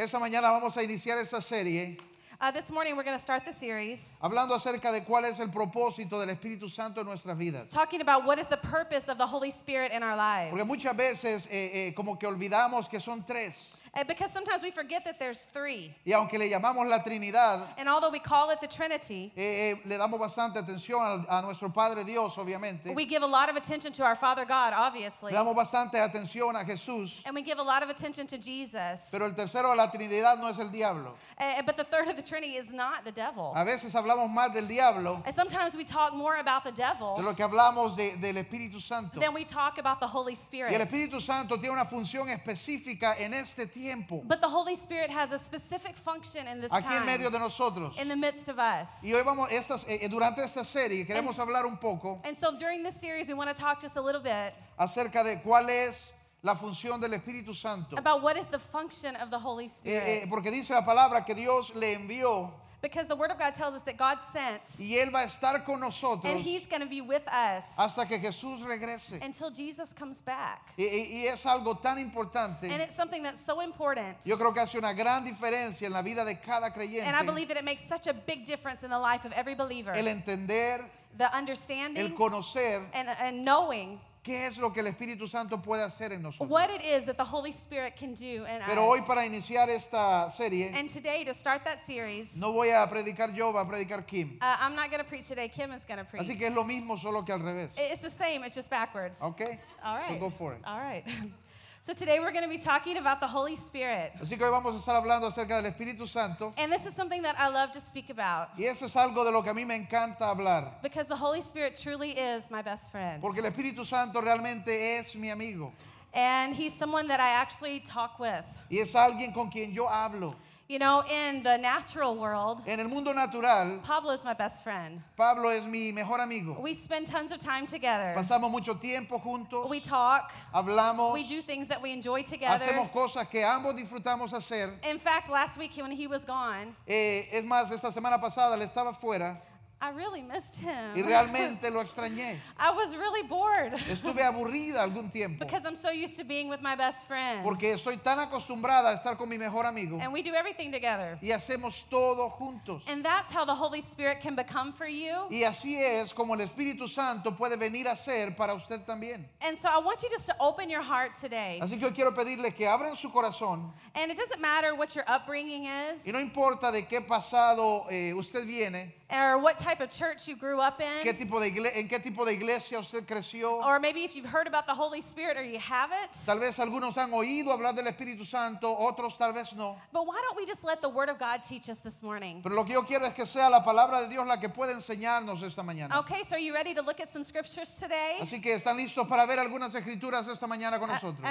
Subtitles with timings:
[0.00, 1.98] Esta mañana vamos a iniciar esta serie
[2.42, 5.48] Uh, this morning, we're going to start the series hablando acerca de cuál es el
[5.48, 7.68] propósito del Espíritu Santo en nuestras vidas.
[7.68, 10.50] talking about what is the purpose of the Holy Spirit in our lives.
[10.52, 13.68] Porque muchas veces eh, eh, como que olvidamos que son tres.
[13.94, 15.94] And because sometimes we forget that there's three.
[16.06, 19.74] Y aunque le llamamos la Trinidad, And although we call it the Trinity, eh, eh,
[19.84, 22.94] le damos bastante atención al- a, nuestro Padre Dios, obviamente.
[22.94, 25.32] we give a lot of attention to our Father God, obviously.
[25.32, 27.22] Le damos bastante atención a Jesús.
[27.26, 29.08] And we give a lot of attention to Jesus.
[29.10, 31.14] Pero el tercero de la Trinidad no es el diablo.
[31.38, 33.52] Uh, but the third of the Trinity is not the devil.
[33.56, 37.20] A veces hablamos más del diablo And sometimes we talk more about the de devil
[37.22, 39.18] lo que hablamos de- del Espíritu Santo.
[39.18, 40.70] than we talk about the Holy Spirit.
[40.70, 40.86] Y el.
[40.86, 45.38] Espíritu Santo tiene una función específica en este tiempo, But the Holy Spirit has a
[45.38, 47.98] specific function in this aquí en medio time, de nosotros.
[48.00, 49.02] in the midst of us.
[49.02, 52.52] Y hoy vamos, estas, eh, durante esta serie queremos And- hablar un poco And so
[52.56, 56.12] during this series, we want to talk just a little bit acerca de cuál es
[56.42, 57.96] la función del Espíritu Santo.
[57.96, 60.22] about what is the function of the Holy Eh, Spirit.
[60.24, 62.52] eh, porque dice la palabra que Dios le envió
[62.82, 65.64] because the Word of God tells us that God sent, y Él va a estar
[65.64, 69.18] con nosotros and He's going to be with us hasta que Jesús regrese.
[69.22, 70.72] until Jesus comes back.
[70.78, 74.16] Y, y- y es algo tan And it's something that's so important.
[74.24, 77.48] Yo creo que hace una gran diferencia en la vida de cada And I believe
[77.48, 79.92] that it makes such a big difference in the life of every believer.
[79.92, 80.84] el entender,
[81.16, 85.82] The el understanding conocer and, and knowing qué es lo que el Espíritu Santo puede
[85.82, 86.48] hacer en nosotros.
[86.50, 89.06] what it is that the Holy Spirit can do in Pero hoy us.
[89.06, 93.52] para iniciar esta serie, And today, to start that series, no voy a predicar yo,
[93.52, 94.38] va a predicar Kim.
[94.42, 95.48] uh, I'm not going to preach today.
[95.48, 96.22] Kim is going to preach.
[96.22, 97.70] Así que es lo mismo, solo que al revés.
[97.76, 99.18] It's the same, it's just backwards.
[99.22, 99.40] ¿Ok?
[99.82, 100.20] All So right.
[100.20, 100.60] go for it.
[100.66, 101.04] All right.
[101.82, 104.12] So today we're going to be talking about the Holy Spirit.
[104.20, 106.52] Así que hoy vamos a estar hablando acerca del Espíritu Santo.
[106.58, 109.30] And this is something that I love to speak about Y eso es algo de
[109.30, 110.82] lo que a mí me encanta hablar.
[110.82, 113.22] because the Holy Spirit truly is my best friend.
[113.22, 115.72] Porque el Espíritu Santo realmente es mi amigo.
[116.12, 118.44] And he's someone that I actually talk with.
[118.70, 120.34] Y es alguien con quien yo hablo.
[120.70, 125.02] You know, in the natural world, En el mundo natural, Pablo is my best friend.
[125.16, 126.60] Pablo es mi mejor amigo.
[126.60, 128.14] We spend tons of time together.
[128.16, 132.64] Pasamos mucho tiempo juntos, We talk, hablamos, we do things that we enjoy together.
[132.64, 134.74] hacemos cosas que ambos disfrutamos hacer.
[134.88, 138.62] In fact, last week when he was gone, Eh, es más, esta semana pasada él
[138.62, 139.36] estaba fuera
[139.82, 140.94] I really missed him.
[140.94, 142.36] y realmente lo extrañé.
[142.58, 146.60] I was really bored Estuve aburrida algún tiempo because I'm so used to being with
[146.60, 147.42] my best friend.
[147.42, 151.18] porque estoy tan acostumbrada a estar con mi mejor amigo And we do everything together.
[151.22, 152.82] y hacemos todo juntos.
[152.88, 155.26] And that's how the Holy Spirit can become for you.
[155.30, 159.24] Y así es como el Espíritu Santo puede venir a ser para usted también.
[159.40, 161.58] And so I want you just to open your heart today.
[161.62, 165.04] Así que yo quiero pedirle que abran su corazón And it doesn't matter what your
[165.08, 169.90] upbringing is y no importa de qué pasado eh, usted viene, or what type of
[169.90, 173.62] church you grew up qué in, tipo de en qué tipo de iglesia usted creció.
[173.64, 176.10] or maybe if you've heard about the Holy Spirit or you haven't.
[176.26, 179.76] Tal vez algunos han oído hablar del Espíritu Santo, otros tal vez no.
[179.92, 182.40] But why don't we just let the Word of God teach us this morning?
[182.42, 184.72] Pero lo que yo quiero es que sea la palabra de Dios la que pueda
[184.72, 185.96] enseñarnos esta mañana.
[186.00, 188.18] Okay, so are you ready to look at some scriptures today?
[188.20, 191.24] Así que están listos para ver algunas escrituras esta mañana con nosotros.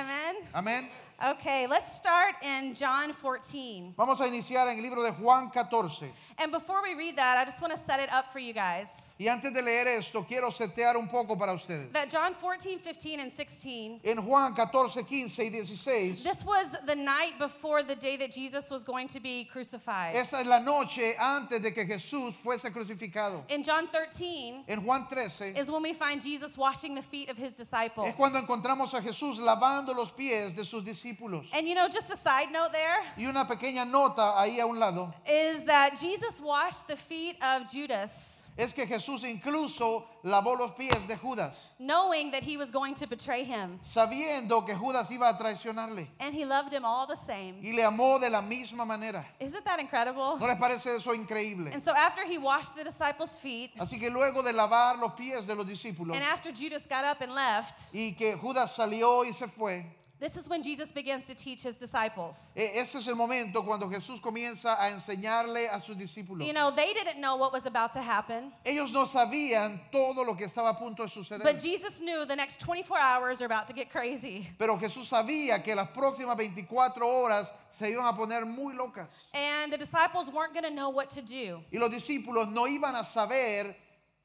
[0.53, 0.89] Amen.
[1.21, 3.93] Okay, let's start in John 14.
[3.97, 6.09] Vamos a iniciar en el libro de Juan 14.
[6.37, 9.13] And before we read that, I just want to set it up for you guys.
[9.19, 11.91] Y antes de leer esto, quiero setear un poco para ustedes.
[11.91, 16.95] That John 14, 15, and 16, En Juan 14, 15 y 16, this was the
[16.95, 20.15] night before the day that Jesus was going to be crucified.
[20.15, 23.43] esa es la noche antes de que Jesús fuese crucificado.
[23.49, 27.37] In John 13 En Juan 13 is when we find Jesus washing the feet of
[27.37, 28.07] his disciples.
[28.07, 31.08] es cuando encontramos a Jesús lavando los pies de sus discípulos.
[31.55, 34.79] And you know, just a side note there Y una pequeña nota ahí a un
[34.79, 40.71] lado is that Jesus washed the feet of Judas, es que Jesús incluso lavó los
[40.71, 43.79] pies de Judas, knowing that he was going to betray him.
[43.83, 46.07] sabiendo que Judas iba a traicionarle.
[46.19, 47.55] And he loved him all the same.
[47.63, 49.25] Y le amó de la misma manera.
[49.39, 50.37] Isn't that incredible?
[50.37, 51.71] ¿No les parece eso increíble?
[51.71, 55.45] And so after he washed the disciples' feet, Así que luego de lavar los pies
[55.47, 59.31] de los discípulos and after Judas got up and left, y que Judas salió y
[59.31, 59.85] se fue,
[60.19, 62.53] this is when Jesus begins to teach his disciples.
[62.55, 66.45] ese es el momento cuando Jesús comienza a enseñarle a sus discípulos.
[66.45, 70.35] You know, they didn't know what was about to happen, Ellos no sabían todo lo
[70.35, 71.43] que estaba a punto de suceder.
[71.43, 74.47] but Jesus knew the next 24 hours are about to get crazy.
[74.57, 79.27] Pero Jesús sabía que las próximas 24 horas se iban a poner muy locas.
[79.33, 82.95] And the disciples weren't going to know what to do Y los discípulos no iban
[82.95, 83.75] a saber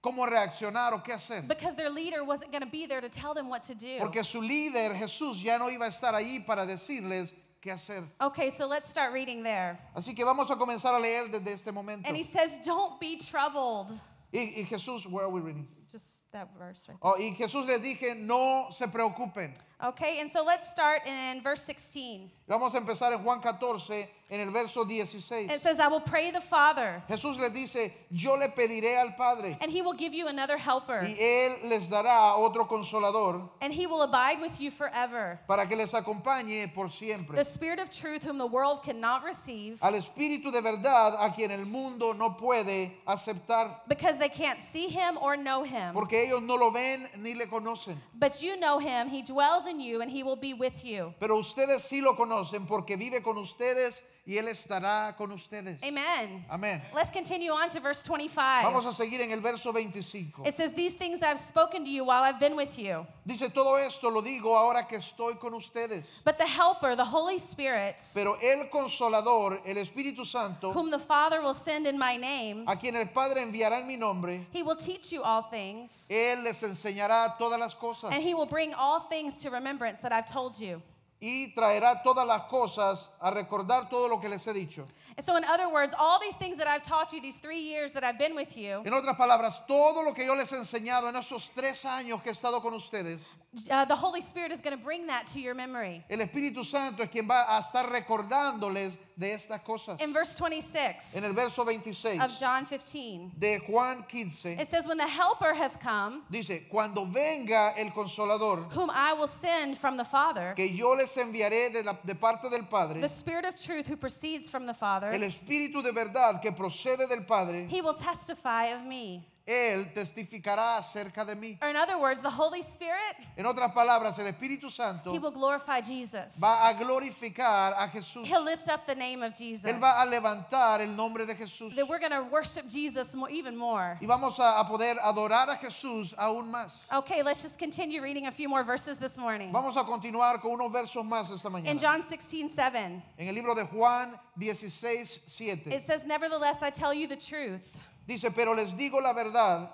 [0.05, 1.49] cómo reaccionar o qué hacer.
[1.49, 3.99] because their leader wasn't going to be there to tell them what to do.
[3.99, 8.05] Porque su líder Jesús ya no iba a estar allí para decirles qué hacer.
[8.21, 9.79] Okay, so let's start reading there.
[9.97, 12.07] Así que vamos a comenzar a leer desde este momento.
[12.07, 13.91] And he says, Don't be troubled.
[14.31, 15.67] Y, y Jesús, where are we reading?
[15.91, 19.55] Just that verse right Oh, y Jesús les dije, no se preocupen.
[19.83, 22.31] Okay, and so let's start in verse 16.
[22.49, 25.51] Vamos a empezar en Juan 14, en el verso 16.
[25.51, 29.59] It says, I will pray the Father, Jesús les dice, yo le pediré al Padre
[29.61, 33.87] and he will give you another helper, y Él les dará otro consolador and he
[33.87, 35.39] will abide with you forever.
[35.47, 37.37] para que les acompañe por siempre.
[37.37, 41.51] The Spirit of truth, whom the world cannot receive, Al Espíritu de verdad a quien
[41.51, 45.93] el mundo no puede aceptar because they can't see him or know him.
[45.95, 47.97] porque ellos no lo ven ni le conocen.
[48.15, 51.15] But you know him, he dwells in you, and he will be with you.
[51.21, 55.83] Pero ustedes sí lo conocen porque vive con ustedes y Él estará con ustedes.
[55.83, 56.45] Amen.
[56.49, 56.83] Amén.
[56.95, 58.63] Let's continue on to verse 25.
[58.65, 60.45] Vamos a seguir en el verso 25.
[60.47, 63.07] It says, These things I've spoken to you while I've been with you.
[63.27, 66.09] Dice, todo esto lo digo ahora que estoy con ustedes.
[66.25, 71.43] But the Helper, the Holy Spirit, Pero el consolador, el Espíritu Santo, whom the Father
[71.43, 74.77] will send in my name, a quien el Padre enviará en mi nombre, he will
[74.77, 79.01] teach you all things, Él les enseñará todas las cosas and he will bring all
[79.01, 80.83] things to remembrance that I've told you.
[81.25, 84.87] Y traerá todas las cosas a recordar todo lo que les he dicho.
[85.17, 87.93] And so, in other words, all these things that I've taught you these three years
[87.93, 91.09] that I've been with you, En otras palabras, todo lo que yo les he enseñado
[91.09, 93.27] en esos tres años que he estado con ustedes,
[93.71, 96.05] uh, the Holy Spirit is going to bring that to your memory.
[96.11, 100.03] el Espíritu Santo es quien va a estar recordándoles de estas cosas.
[100.03, 104.87] In verse 26 En el verso 26 of John 15, de Juan 15 it says,
[104.87, 109.97] When the Helper has come, dice, cuando venga el consolador, whom I will send from
[109.97, 113.55] the Father, que yo les enviaré de, la- de parte del Padre, the Spirit of
[113.57, 117.81] truth who proceeds from the Father, el Espíritu de verdad que procede del Padre, he
[117.83, 119.23] will testify of me.
[119.47, 121.59] Él testificará acerca de mí.
[121.61, 125.31] Or in other words, the Holy Spirit, En otras palabras, el Espíritu Santo he will
[125.31, 126.41] glorify Jesus.
[126.41, 128.27] va a glorificar a Jesús.
[128.27, 129.67] He'll lift up the name of Jesus.
[129.67, 131.77] Él va a levantar el nombre de Jesús.
[131.77, 133.99] That we're going to worship Jesus more, even more.
[134.01, 136.87] Y vamos a, a poder adorar a Jesús aún más.
[136.91, 139.53] Okay, let's just continue reading a few more verses this morning.
[139.53, 141.79] Vamos a continuar con unos versos más esta In mañana.
[141.79, 145.71] John 16, 7, En el libro de Juan 16, 7.
[145.71, 147.79] it says, Nevertheless, I tell you the truth.
[148.07, 149.69] Dice, pero les digo la verdad,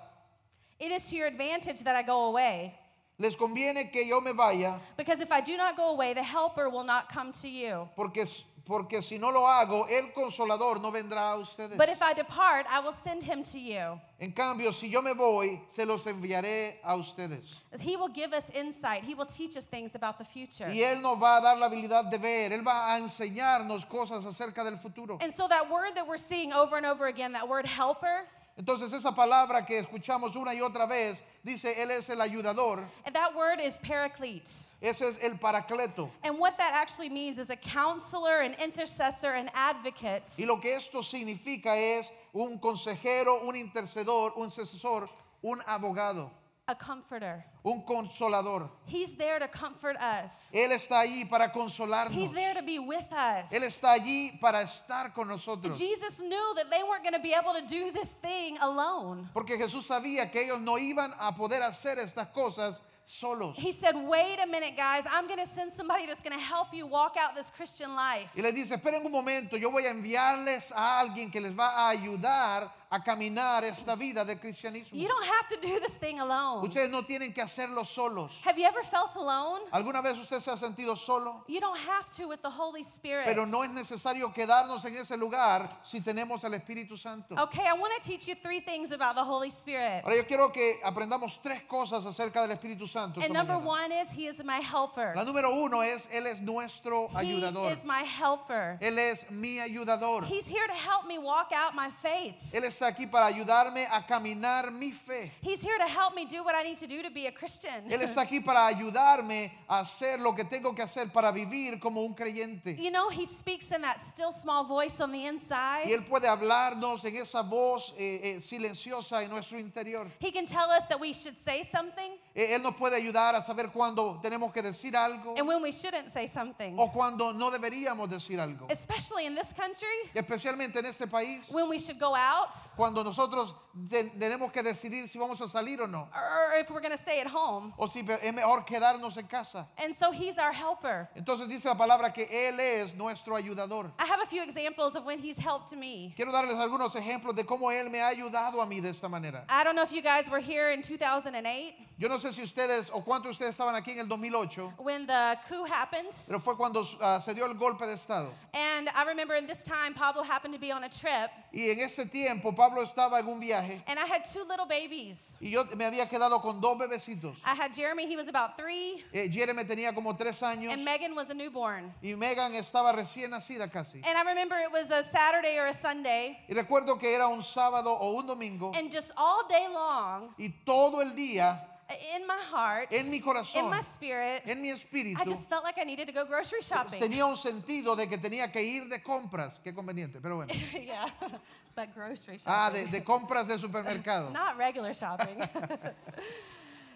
[0.79, 2.73] It is to your advantage that I go away.
[3.19, 6.69] les conviene que yo me vaya, Because if I do not go away, the Helper
[6.69, 7.87] will not come to you.
[7.95, 8.25] porque,
[8.65, 11.77] porque si no lo hago, el consolador no vendrá a ustedes.
[11.77, 13.99] But if I depart, I will send him to you.
[14.19, 17.59] En cambio, si yo me voy, se los enviaré a ustedes.
[17.79, 19.03] He will give us insight.
[19.03, 20.67] He will teach us things about the future.
[20.67, 24.25] Y Él nos va a dar la habilidad de ver, Él va a enseñarnos cosas
[24.25, 25.17] acerca del futuro.
[25.21, 28.27] And so that word that we're seeing over and over again, that word helper,
[28.57, 33.33] Entonces esa palabra que escuchamos una y otra vez, dice, Él es el ayudador, that
[33.35, 34.69] word is paraclete.
[34.81, 36.09] ese es el paracleto.
[36.23, 40.37] And what that actually means is a counselor, an intercessor, an advocate.
[40.37, 45.09] Y lo que esto significa es un consejero, un intercedor, un sucesor,
[45.41, 46.29] un abogado,
[46.71, 47.45] a comforter.
[47.63, 48.69] un consolador.
[48.87, 50.51] He's there to comfort us.
[50.53, 52.13] Él está allí para consolarnos.
[52.13, 53.51] He's there to be with us.
[53.51, 55.77] Él está allí para estar con nosotros.
[55.77, 59.29] Jesus knew that they weren't going to be able to do this thing alone.
[59.33, 63.55] Porque Jesús sabía que ellos no iban a poder hacer estas cosas solos.
[63.57, 65.03] He said, Wait a minute, guys.
[65.11, 68.31] I'm going to send somebody that's going to help you walk out this Christian life.
[68.35, 71.89] Y dice, esperen un momento, yo voy a enviarles a alguien que les va a
[71.89, 74.99] ayudar a caminar esta vida de cristianismo.
[74.99, 76.67] You don't have to do this thing alone.
[76.67, 78.41] Ustedes no tienen que hacerlo solos.
[78.43, 79.61] Have you ever felt alone?
[79.71, 81.45] ¿Alguna vez usted se ha sentido solo?
[81.47, 83.25] You don't have to with the Holy Spirit.
[83.25, 87.35] Pero no es necesario quedarnos en ese lugar si tenemos al Espíritu Santo.
[87.41, 90.03] Okay, I want to teach you three things about the Holy Spirit.
[90.03, 93.21] Ahora yo quiero que aprendamos tres cosas acerca del Espíritu Santo.
[93.21, 93.65] And number mañana.
[93.65, 95.13] one is He is my helper.
[95.15, 97.71] La número uno es, Él es nuestro He ayudador.
[97.71, 98.77] is my helper.
[98.81, 100.25] Él es mi ayudador.
[100.25, 102.51] He's here to help me walk out my faith.
[102.51, 105.31] Él está aquí para ayudarme a caminar mi fe.
[105.43, 107.87] He's here to help me do what I need to do to be a Christian.
[107.87, 112.01] Él está aquí para ayudarme a hacer lo que tengo que hacer para vivir como
[112.01, 112.75] un creyente.
[112.79, 115.85] You know, He speaks in that still small voice on the inside.
[115.85, 120.07] Y Él puede hablarnos en esa voz eh, eh, silenciosa en nuestro interior.
[120.19, 123.71] He can tell us that we should say something Él nos puede ayudar a saber
[123.71, 126.77] cuándo tenemos que decir algo and when we shouldn't say something.
[126.79, 128.67] o cuando no deberíamos decir algo.
[128.71, 133.53] Especially in this country, Especialmente en este país, when we should go out cuando nosotros
[133.89, 136.07] te- tenemos que decidir si vamos a salir o no.
[136.15, 137.73] or if we're going to stay at home.
[137.77, 139.67] O si pe- es mejor quedarnos en casa.
[139.83, 141.09] And so He's our helper.
[141.17, 143.91] Entonces dice la palabra que Él es nuestro ayudador.
[143.99, 146.13] I have a few examples of when He's helped me.
[146.15, 149.45] Quiero darles algunos ejemplos de cómo Él me ha ayudado a mí de esta manera.
[149.49, 152.89] I don't know if you guys were here in 2008, Yo no sé si ustedes
[152.93, 156.11] o cuántos de ustedes estaban aquí en el 2008, when the coup happened.
[156.27, 158.29] pero fue cuando ah, se dio el golpe de Estado.
[158.53, 161.79] And I remember in this time, Pablo happened to be on a trip, Y en
[161.81, 165.37] ese tiempo Pablo estaba en un viaje and I had two little babies.
[165.41, 167.37] y yo me había quedado con dos bebecitos.
[167.45, 171.15] I had Jeremy, he was about three, Eh, Jeremy tenía como tres años and Megan
[171.15, 171.93] was a newborn.
[172.03, 174.01] y Megan estaba recién nacida casi.
[174.05, 177.41] And I remember it was a Saturday or a Sunday, Y recuerdo que era un
[177.43, 181.67] sábado o un domingo and just all day long, y todo el día
[182.15, 183.17] in my heart, en mi
[183.55, 186.61] in my spirit, en mi espíritu, I just felt like I needed to go grocery
[186.61, 187.01] shopping.
[187.01, 189.59] tenía un sentido de que tenía que ir de compras.
[189.63, 190.53] Qué conveniente, pero bueno.
[190.73, 191.07] yeah,
[191.75, 192.53] but grocery shopping.
[192.53, 194.31] Ah, de, de compras de supermercado.
[194.33, 195.41] Not regular shopping.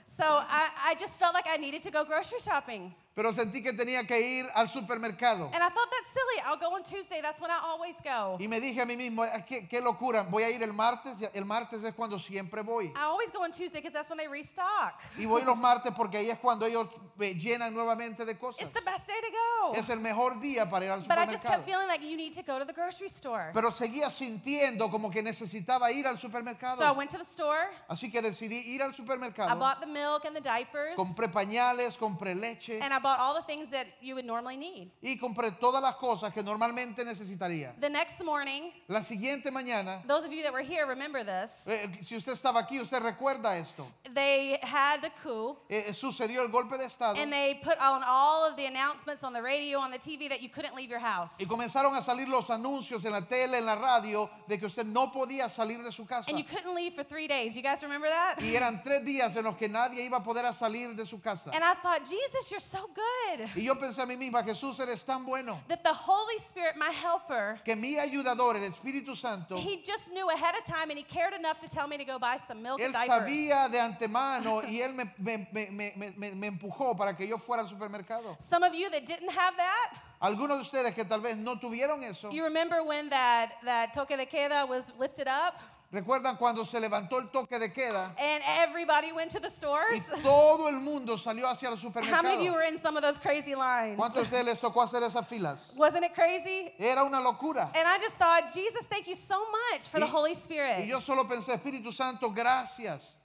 [0.05, 2.93] so I, I just felt like I needed to go grocery shopping.
[3.15, 5.45] Pero sentí que tenía que ir al supermercado.
[5.53, 6.41] And I thought that's silly.
[6.45, 7.21] I'll go on Tuesday.
[7.21, 8.35] That's when I always go.
[8.41, 11.13] Y me dije a mí mismo, "Ah, qué, qué locura, voy a ir el martes.
[11.33, 12.87] El martes es cuando siempre voy.
[12.87, 14.99] I always go on Tuesday because that's when they restock.
[15.17, 18.61] Y voy los martes porque ahí es cuando ellos eh, llenan nuevamente de cosas.
[18.63, 19.75] It's the best day to go.
[19.79, 21.63] Es el mejor día para ir al But I just kept supermercado.
[21.63, 23.51] feeling like you need to go to the grocery store.
[23.53, 26.75] Pero seguía sintiendo como que necesitaba ir al supermercado.
[26.77, 27.69] So I went to the store.
[27.87, 29.57] Así que decidí ir al I supermercado.
[29.57, 30.97] bought the milk and the diapers.
[30.97, 34.89] Compré pañales, compré leche And I bought all the things that you would normally need.
[34.99, 37.79] y compré todas las cosas que normalmente necesitaría.
[37.79, 41.67] The next morning, La siguiente mañana, those of you that were here remember this.
[41.67, 43.85] eh, si usted estaba aquí, usted recuerda esto.
[44.11, 45.55] They had the coup.
[45.69, 49.33] Eh, sucedió el golpe de Estado And they put on all of the announcements on
[49.33, 51.37] the radio, on the TV that you couldn't leave your house.
[51.39, 54.83] y comenzaron a salir los anuncios en la tele, en la radio, de que usted
[54.83, 56.27] no podía salir de su casa.
[56.27, 57.55] And you couldn't leave for three days.
[57.55, 58.41] You guys remember that?
[58.41, 61.51] Y eran tres días en los que nadie iba a poder salir de su casa.
[61.53, 63.49] And I thought, Jesus, you're so good.
[63.55, 66.89] Y yo pensé a mí misma, Jesús, eres tan bueno That the Holy Spirit, my
[66.91, 71.03] helper, que mi ayudador, el Espíritu Santo, he just knew ahead of time and he
[71.03, 73.07] cared enough to tell me to go buy some milk él and diapers.
[73.27, 77.61] sabía de antemano y él me- me- me- me- me empujó para que yo fuera
[77.63, 78.35] al supermercado.
[78.39, 82.01] Some of you that didn't have that, Algunos de ustedes que tal vez no tuvieron
[82.03, 85.55] eso, you remember when that, that toque de queda was lifted up
[85.95, 90.03] recuerdan cuando se levantó el toque de queda and everybody went to the y stores?
[90.21, 93.17] todo el mundo salió hacia el How many of you were in some of those
[93.17, 93.97] crazy lines?
[93.97, 95.71] ¿Cuántos de ustedes les tocó hacer esas filas?
[95.75, 96.73] Wasn't it crazy?
[96.77, 97.71] Era una locura.
[97.75, 99.39] And I just thought, Jesus, thank you so
[99.71, 100.87] much for the Y- Holy Y Spirit.
[100.87, 103.15] yo solo pensé, Espíritu Santo, gracias.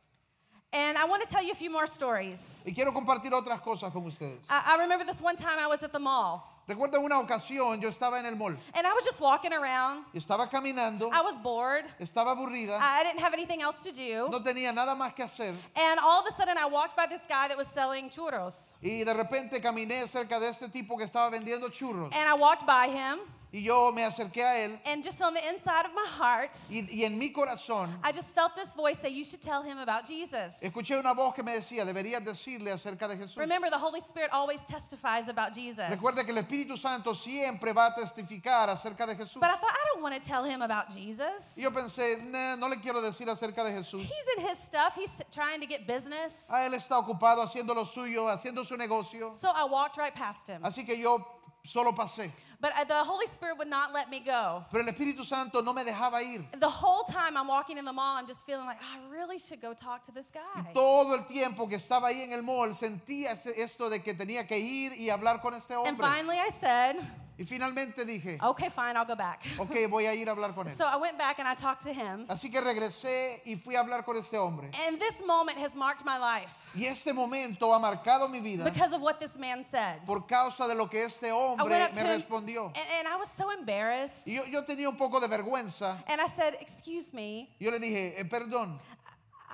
[0.73, 2.63] And I want to tell you a few more stories.
[2.65, 4.47] Y quiero compartir otras cosas con ustedes.
[4.49, 7.89] I, I remember this one time I was at the mall Recuerdo una ocasión, yo
[7.89, 10.05] estaba en el mall, and I was just walking around.
[10.15, 11.85] estaba caminando, I was bored.
[11.99, 14.29] estaba aburrida, I didn't have anything else to do.
[14.31, 15.53] no tenía nada más que hacer.
[15.75, 18.77] And all of a sudden, I walked by this guy that was selling churros.
[18.81, 22.15] Y de repente caminé cerca de este tipo que estaba vendiendo churros.
[22.15, 23.19] And I walked by him,
[23.53, 24.79] Y yo me acerqué a él.
[24.87, 28.35] and just on the inside of my heart, Y, y en mi corazón I just
[28.35, 30.61] felt this voice say, You should tell him about Jesus.
[30.63, 33.37] escuché una voz que me decía, deberías decirle acerca de Jesús.
[33.39, 35.85] Remember, the Holy Spirit always testifies about Jesus.
[35.91, 39.41] Recuerde que el Espíritu Santo siempre va a testificar acerca de Jesús.
[39.41, 41.57] But I thought, I don't want to tell him about Jesus.
[41.57, 44.03] Y yo pensé, "Nah, no le quiero decir acerca de Jesús.
[44.03, 46.49] He's in his stuff, he's trying to get business.
[46.51, 49.33] A él está ocupado haciendo lo suyo, haciendo su negocio.
[49.35, 50.63] So I walked right past him.
[50.63, 51.25] Así que yo
[51.65, 52.31] solo pasé.
[52.61, 54.65] But uh, the Holy Spirit would not let me go.
[54.71, 56.45] Pero el Espíritu Santo no me dejaba ir.
[56.59, 59.63] The whole time I'm walking in the mall, I'm just feeling like, I really should
[59.63, 60.73] go talk to this guy.
[60.75, 64.59] Todo el tiempo que estaba ahí en el mall sentía esto de que tenía que
[64.59, 66.97] ir y hablar con este And finally I said,
[67.41, 69.43] Y finalmente dije, okay, fine, I'll go back.
[69.59, 70.75] ok, voy a ir a hablar con él.
[70.77, 72.27] So I went back and I talked to him.
[72.29, 74.71] Así que regresé y fui a hablar con este hombre.
[74.87, 78.93] And this moment has marked my life Y este momento ha marcado mi vida because
[78.95, 80.05] of what this man said.
[80.05, 82.67] por causa de lo que este I hombre went up me him respondió.
[82.67, 84.29] and, and I was so embarrassed.
[84.29, 85.97] Y yo, yo tenía un poco de vergüenza.
[86.09, 88.79] And I said, excuse me, Yo le dije, "Eh, perdón,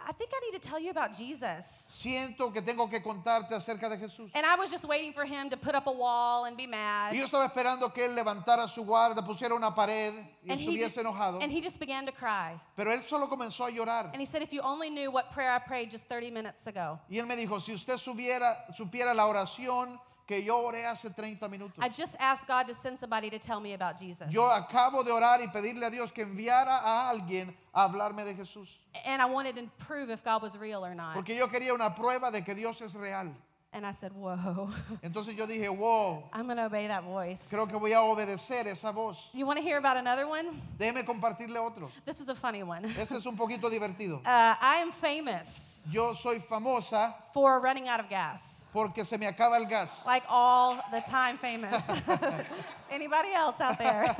[0.09, 1.91] I think I need to tell you about Jesus.
[1.93, 4.31] siento que tengo que contarte acerca de Jesús.
[4.37, 7.13] And I was just waiting for him to put up a wall and be mad.
[7.13, 10.79] Y yo estaba esperando que él levantara su guarda, pusiera una pared y And he,
[10.79, 11.43] estuviese enojado.
[11.43, 12.57] and he just began to cry.
[12.77, 14.11] Pero él solo comenzó a llorar.
[14.13, 17.01] And he said, if you only knew what prayer I prayed just 30 minutes ago.
[17.11, 21.49] Y él me dijo, si usted supiera, supiera la oración que yo oré hace 30
[21.49, 21.79] minutos.
[21.81, 24.31] I just asked God to send somebody to tell me about Jesus.
[24.31, 28.35] Yo acabo de orar y pedirle a Dios que enviara a alguien a hablarme de
[28.35, 28.79] Jesús.
[29.07, 31.15] And I wanted to prove if God was real or not.
[31.15, 33.33] Porque yo quería una prueba de que Dios es real.
[33.77, 34.71] And I said, whoa,
[35.05, 37.47] Entonces yo dije, wow, I'm going to obey that voice.
[37.51, 39.29] creo que voy a obedecer esa voz.
[39.35, 40.47] You want to hear about another one?
[40.79, 41.91] Déjeme compartirle otro.
[42.07, 42.87] This is a funny one.
[42.99, 44.21] Ese es un poquito divertido.
[44.25, 48.67] Uh, I am famous Yo soy famosa for running out of gas.
[48.73, 49.91] porque se me acaba el gas.
[50.07, 51.87] Like all the time famous.
[52.91, 54.17] Anybody else out there?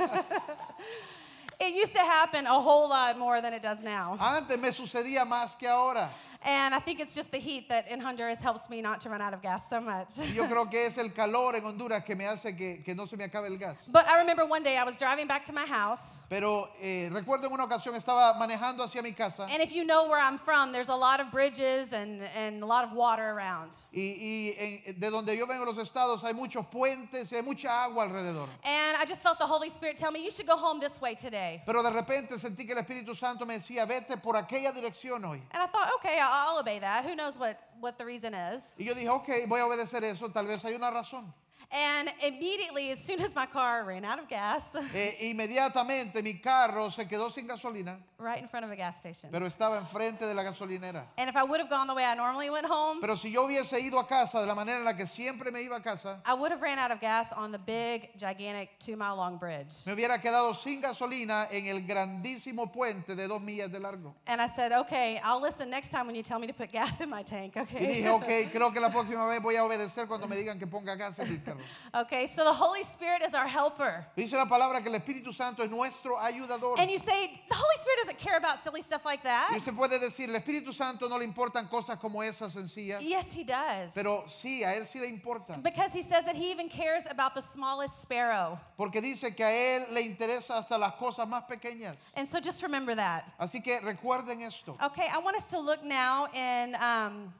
[1.59, 4.19] it used to happen a whole lot more than it does now.
[4.21, 6.11] Antes me sucedía más que ahora.
[6.45, 9.21] And I think it's just the heat that in Honduras helps me not to run
[9.21, 10.17] out of gas so much.
[10.33, 13.15] Yo creo que es el calor en Honduras que me hace que, que no se
[13.17, 13.87] me acabe el gas.
[13.91, 16.23] But I remember one day I was driving back to my house.
[16.29, 20.07] Pero eh, recuerdo en una ocasión estaba manejando hacia mi casa And if you know
[20.07, 23.75] where I'm from, there's a lot of bridges and, and a lot of water around.
[23.93, 27.69] y, y en- de donde yo vengo los estados hay muchos puentes y hay mucha
[27.83, 28.47] agua alrededor.
[28.63, 31.15] And I just felt the Holy Spirit tell me, you should go home this way
[31.15, 31.61] today.
[31.65, 35.41] Pero de repente sentí que el Espíritu Santo me decía, vete por aquella dirección hoy.
[35.51, 37.05] And I thought, okay, I'll I'll obey that.
[37.05, 38.75] Who knows what, what the reason is?
[38.79, 41.33] Y yo dije, ok, voy a obedecer eso, tal vez hay una razón.
[41.71, 46.89] And immediately, as soon as my car ran out of gas, Eh, inmediatamente mi carro
[46.89, 49.29] se quedó sin gasolina, right in front of a gas station.
[49.31, 51.03] pero estaba enfrente de la gasolinera.
[51.17, 53.45] And if I would have gone the way I normally went home, Pero si yo
[53.47, 56.21] hubiese ido a casa de la manera en la que siempre me iba a casa,
[56.25, 59.85] I would have ran out of gas on the big, gigantic, two mile long bridge.
[59.85, 64.15] me hubiera quedado sin gasolina en el grandísimo puente de dos millas de largo.
[64.25, 67.01] And I said, okay, I'll listen next time when you tell me to put gas
[67.01, 67.85] in my tank, Y okay?
[68.03, 70.95] dije, ok, creo que la próxima vez voy a obedecer cuando me digan que ponga
[70.95, 71.56] gas en mi carro.
[71.93, 74.05] Okay, so the Holy Spirit is our helper.
[74.15, 76.79] Dice la palabra que el Espíritu Santo es nuestro ayudador.
[76.79, 79.53] And you say, the Holy Spirit doesn't care about silly stuff like Y that.
[79.57, 83.43] usted puede decir, el Espíritu Santo no le importan cosas como esas sencillas, Yes, He
[83.43, 83.93] does.
[83.93, 85.57] pero sí, a él sí le importa.
[85.61, 88.59] Because He says that He even cares about the smallest sparrow.
[88.77, 91.95] Porque dice que a él le interesa hasta las cosas más pequeñas.
[92.15, 93.25] And so just remember that.
[93.39, 94.77] Así que recuerden esto.
[94.83, 97.33] Okay, I want us to look now in um,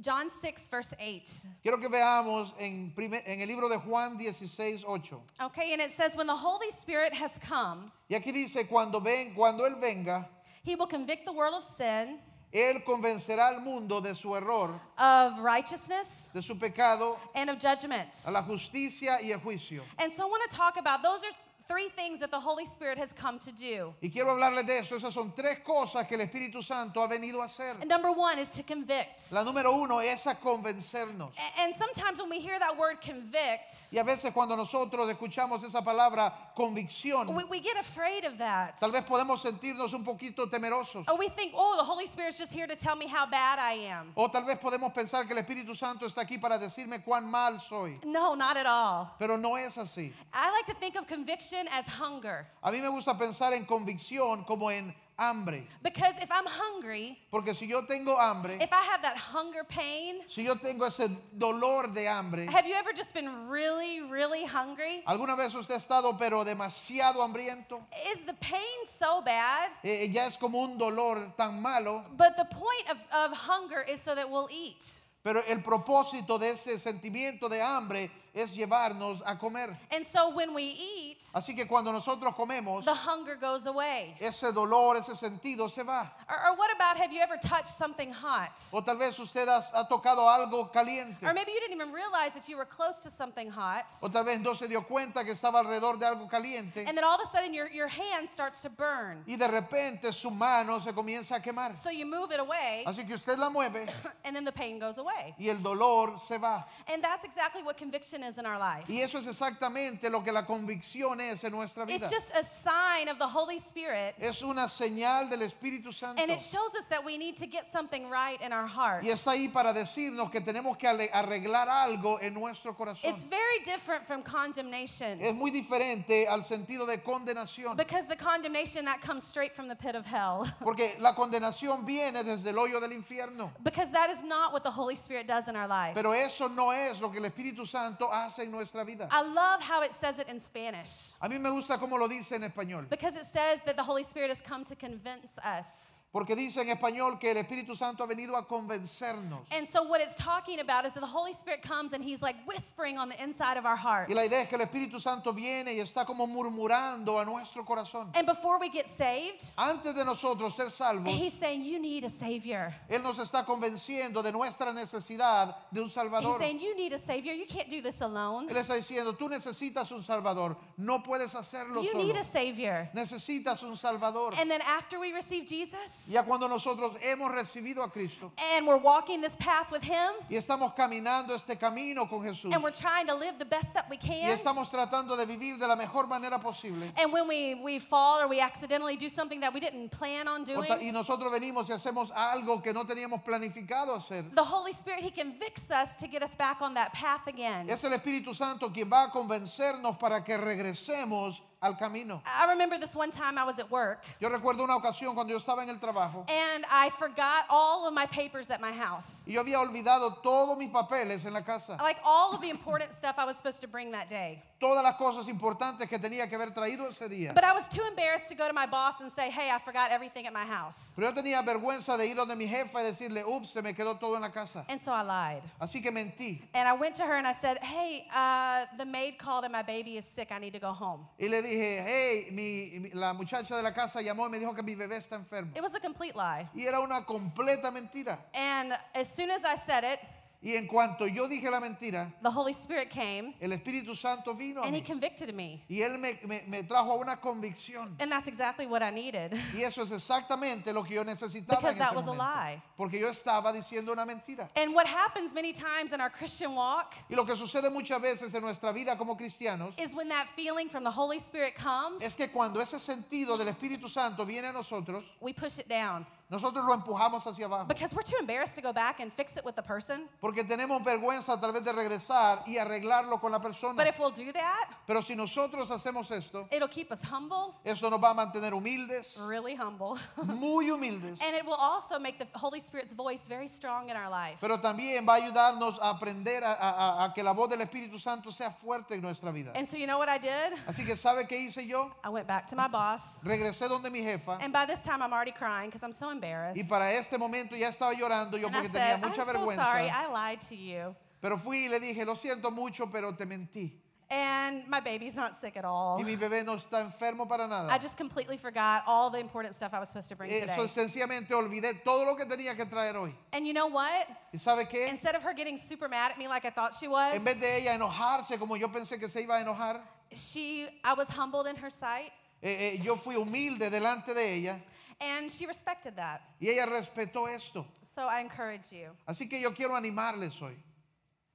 [0.00, 1.48] John 6, verse 8.
[1.62, 5.20] Quiero que veamos en, primer- en el libro de Juan 16, 8.
[5.42, 9.34] Okay, and it says, When the Holy Spirit has come, Y aquí dice, cuando, ven,
[9.34, 10.28] cuando Él venga,
[10.62, 12.18] He will convict the world of sin,
[12.52, 18.08] Él convencerá al mundo de su error, of righteousness, de su pecado, and of judgment.
[18.26, 19.82] a la justicia y el juicio.
[19.98, 21.30] And so I want to talk about those are
[21.68, 23.94] three things that the Holy Spirit has come to do.
[24.02, 24.96] Y quiero hablarles de eso.
[24.96, 27.76] Esas son tres cosas que el Espíritu Santo ha venido a hacer.
[27.80, 29.30] And number one is to convict.
[29.32, 31.30] La número uno es a convencernos.
[31.36, 35.62] A- And sometimes when we hear that word convict, Y a veces cuando nosotros escuchamos
[35.62, 38.78] esa palabra convicción, we, we get afraid of that.
[38.80, 41.04] tal vez podemos sentirnos un poquito temerosos.
[41.08, 43.74] Or we think, oh, the Holy Spirit's just here to tell me how bad I
[43.90, 44.12] am.
[44.16, 47.60] O tal vez podemos pensar que el Espíritu Santo está aquí para decirme cuán mal
[47.60, 47.94] soy.
[48.06, 49.10] No, not at all.
[49.18, 50.12] Pero no es así.
[50.32, 52.46] I like to think of conviction as hunger.
[52.62, 55.66] A mí me gusta pensar en convicción como en hambre.
[55.82, 60.20] Because if I'm hungry, Porque si yo tengo hambre, if I have that hunger pain,
[60.28, 65.02] si yo tengo ese dolor de hambre, have you ever just been really, really hungry?
[65.06, 67.80] ¿alguna vez usted ha estado pero demasiado hambriento?
[68.12, 69.70] Is the pain so bad?
[69.82, 74.00] Eh, ya es como un dolor tan malo, But the point of, of hunger is
[74.00, 74.84] so that we'll eat.
[75.24, 79.70] pero el propósito de ese sentimiento de hambre es llevarnos a comer.
[79.90, 84.16] And so when we eat, Así que cuando nosotros comemos, the hunger goes away.
[84.20, 86.12] ese dolor, ese sentido se va.
[86.28, 88.60] Or, or what about have you ever touched something hot?
[88.72, 91.26] O tal vez usted ha, ha tocado algo caliente.
[91.26, 93.92] Or maybe you didn't even realize that you were close to something hot.
[94.02, 96.84] O tal vez no se dio cuenta que estaba alrededor de algo caliente.
[96.86, 99.24] And then all of a sudden your, your hand starts to burn.
[99.26, 101.74] Y de repente su mano se comienza a quemar.
[101.74, 103.88] So you move it away, Así que usted la mueve
[104.24, 105.34] and then the pain goes away.
[105.38, 106.64] y el dolor se va.
[106.92, 108.84] And that's exactly what conviction is in our life.
[108.88, 111.94] Y eso es exactamente lo que la convicción es en nuestra vida.
[112.04, 116.20] It's just a sign of the Holy Spirit, Es una señal del Espíritu Santo.
[116.20, 119.04] and it shows us that we need to get something right in our heart.
[119.04, 123.08] Y está ahí para decirnos que tenemos que arreglar algo en nuestro corazón.
[123.10, 127.76] It's very different from condemnation Es muy diferente al sentido de condenación.
[127.76, 130.46] because the condemnation that comes straight from the pit of hell.
[130.62, 133.50] Porque la condenación viene desde el hoyo del infierno.
[133.62, 135.94] Because that is not what the Holy Spirit does in our life.
[135.94, 139.08] Pero eso no es lo que el Espíritu Santo hace en nuestra vida.
[139.10, 142.32] I love how it says it in Spanish A mí me gusta cómo lo dice
[142.32, 142.88] en español.
[142.88, 145.96] because it says that the Holy Spirit has come to convince us.
[146.10, 149.40] Porque dice en español que el Espíritu Santo ha venido a convencernos.
[149.52, 152.36] And so, what it's talking about is that the Holy Spirit comes and He's like
[152.46, 154.08] whispering on the inside of our hearts.
[154.08, 157.62] Y la idea es que el Espíritu Santo viene y está como murmurando a nuestro
[157.64, 158.10] corazón.
[158.14, 162.10] And before we get saved, Antes de nosotros ser salvos, He's saying, You need a
[162.10, 162.74] Savior.
[162.88, 166.38] Él nos está convenciendo de nuestra necesidad de un He's Salvador.
[166.38, 167.34] saying, You need a Savior.
[167.34, 168.48] You can't do this alone.
[168.48, 172.04] Él está diciendo, tú necesitas un Salvador, no puedes hacerlo You solo.
[172.04, 172.88] need a Savior.
[172.94, 174.32] Necesitas un Salvador.
[174.38, 178.76] And then after we receive Jesus Ya cuando nosotros hemos recibido a Cristo and we're
[178.80, 183.06] walking this path with Him y estamos caminando este camino con Jesús and we're trying
[183.06, 184.30] to live the best that we y can.
[184.38, 186.92] estamos tratando de vivir de la mejor manera posible.
[186.96, 190.42] And when we, we fall or we accidentally do something that we didn't plan on
[190.42, 194.24] O ta- doing, Y nosotros venimos y hacemos algo que no teníamos planificado hacer.
[194.34, 197.68] the Holy Spirit, He convicts us to get us back on that path again.
[197.68, 202.22] Es el Espíritu Santo quien va a convencernos para que regresemos al camino.
[202.24, 205.38] I remember this one time I was at work Yo recuerdo una ocasión cuando yo
[205.38, 209.24] estaba en el trabajo and I forgot all of my papers at my house.
[209.26, 211.76] y yo había olvidado todos mis papeles en la casa.
[211.80, 214.42] Like all of the important stuff I was supposed to bring that day.
[214.60, 217.32] Todas las cosas importantes que tenía que haber traído ese día.
[217.34, 219.92] But I was too embarrassed to go to my boss and say, hey, I forgot
[219.92, 220.94] everything at my house.
[220.96, 223.98] Pero yo tenía vergüenza de ir donde mi jefa y decirle, ups, se me quedó
[223.98, 224.64] todo en la casa.
[224.68, 225.42] And so I lied.
[225.60, 226.42] Así que mentí.
[226.54, 229.62] And I went to her and I said, hey, uh, the maid called and my
[229.62, 230.32] baby is sick.
[230.32, 231.06] I need to go home.
[231.20, 234.54] Y le dije, hey, mi, mi- la muchacha de la casa llamó y me dijo
[234.54, 235.52] que mi bebé está enfermo.
[235.56, 236.48] It was a complete lie.
[236.54, 238.18] Y era una completa mentira.
[238.34, 240.00] And as soon as I said it,
[240.40, 244.60] Y en cuanto yo dije la mentira, the Holy Spirit came el Espíritu Santo vino
[244.62, 244.86] a and he mí.
[244.86, 245.64] convicted me.
[245.68, 247.96] Y él me, me- me trajo a una convicción.
[247.98, 249.32] And that's exactly what I needed.
[249.52, 252.24] Y eso es exactamente lo que yo necesitaba Because en that ese was a momento.
[252.24, 252.62] lie.
[252.76, 254.48] Porque yo estaba diciendo una mentira.
[254.54, 258.32] And what happens many times in our Christian walk Y lo que sucede muchas veces
[258.32, 262.14] en nuestra vida como cristianos is when that feeling from the Holy Spirit comes, es
[262.14, 266.64] que cuando ese sentido del Espíritu Santo viene a nosotros, we push it down nosotros
[266.64, 267.66] lo empujamos hacia abajo.
[267.68, 270.08] because we're too embarrassed to go back and fix it with the person.
[270.20, 273.74] Porque tenemos vergüenza tal vez de regresar y arreglarlo con la persona.
[273.74, 277.88] But if we'll do that, Pero si nosotros hacemos esto, it'll keep us humble, eso
[277.88, 279.96] nos va a mantener humildes, really humble.
[280.26, 281.18] muy humildes.
[281.22, 284.36] and it will also make the Holy Spirit's voice very strong in our life.
[284.40, 287.98] Pero también va a ayudarnos a aprender a, a- a que la voz del Espíritu
[287.98, 289.52] Santo sea fuerte en nuestra vida.
[289.54, 290.52] And so you know what I did?
[290.66, 291.90] Así que ¿sabe qué hice yo?
[292.04, 293.22] I went back to my boss.
[293.24, 296.56] Regresé donde mi jefa And by this time, I'm already crying because I'm so embarrassed.
[296.56, 299.24] y para este momento ya estaba llorando yo and I porque tenía said, I'm mucha
[299.24, 299.64] so vergüenza.
[299.64, 300.96] sorry, I lied to you.
[301.20, 303.72] Pero fui y le dije, lo siento mucho, pero te mentí.
[304.10, 305.98] And my baby's not sick at all.
[305.98, 307.78] Y mi bebé no está enfermo para I nada.
[307.78, 310.66] just completely forgot all the important stuff I was supposed to bring Eso today.
[310.68, 313.14] sencillamente olvidé todo lo que tenía que traer hoy.
[313.34, 314.06] And you know what?
[314.32, 314.88] ¿Y sabe qué?
[314.88, 317.38] Instead of her getting super mad at me like I thought she was, En vez
[317.38, 319.80] de ella enojarse como yo pensé que se iba a enojar,
[320.14, 322.10] she I was humbled in her sight
[322.42, 324.58] eh, eh, yo fui humilde delante de ella
[325.00, 326.22] and she respected that.
[326.40, 327.66] y ella respetó esto.
[327.82, 328.90] So I encourage you.
[329.06, 330.56] Así que yo quiero animarles hoy.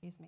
[0.02, 0.28] Excuse me.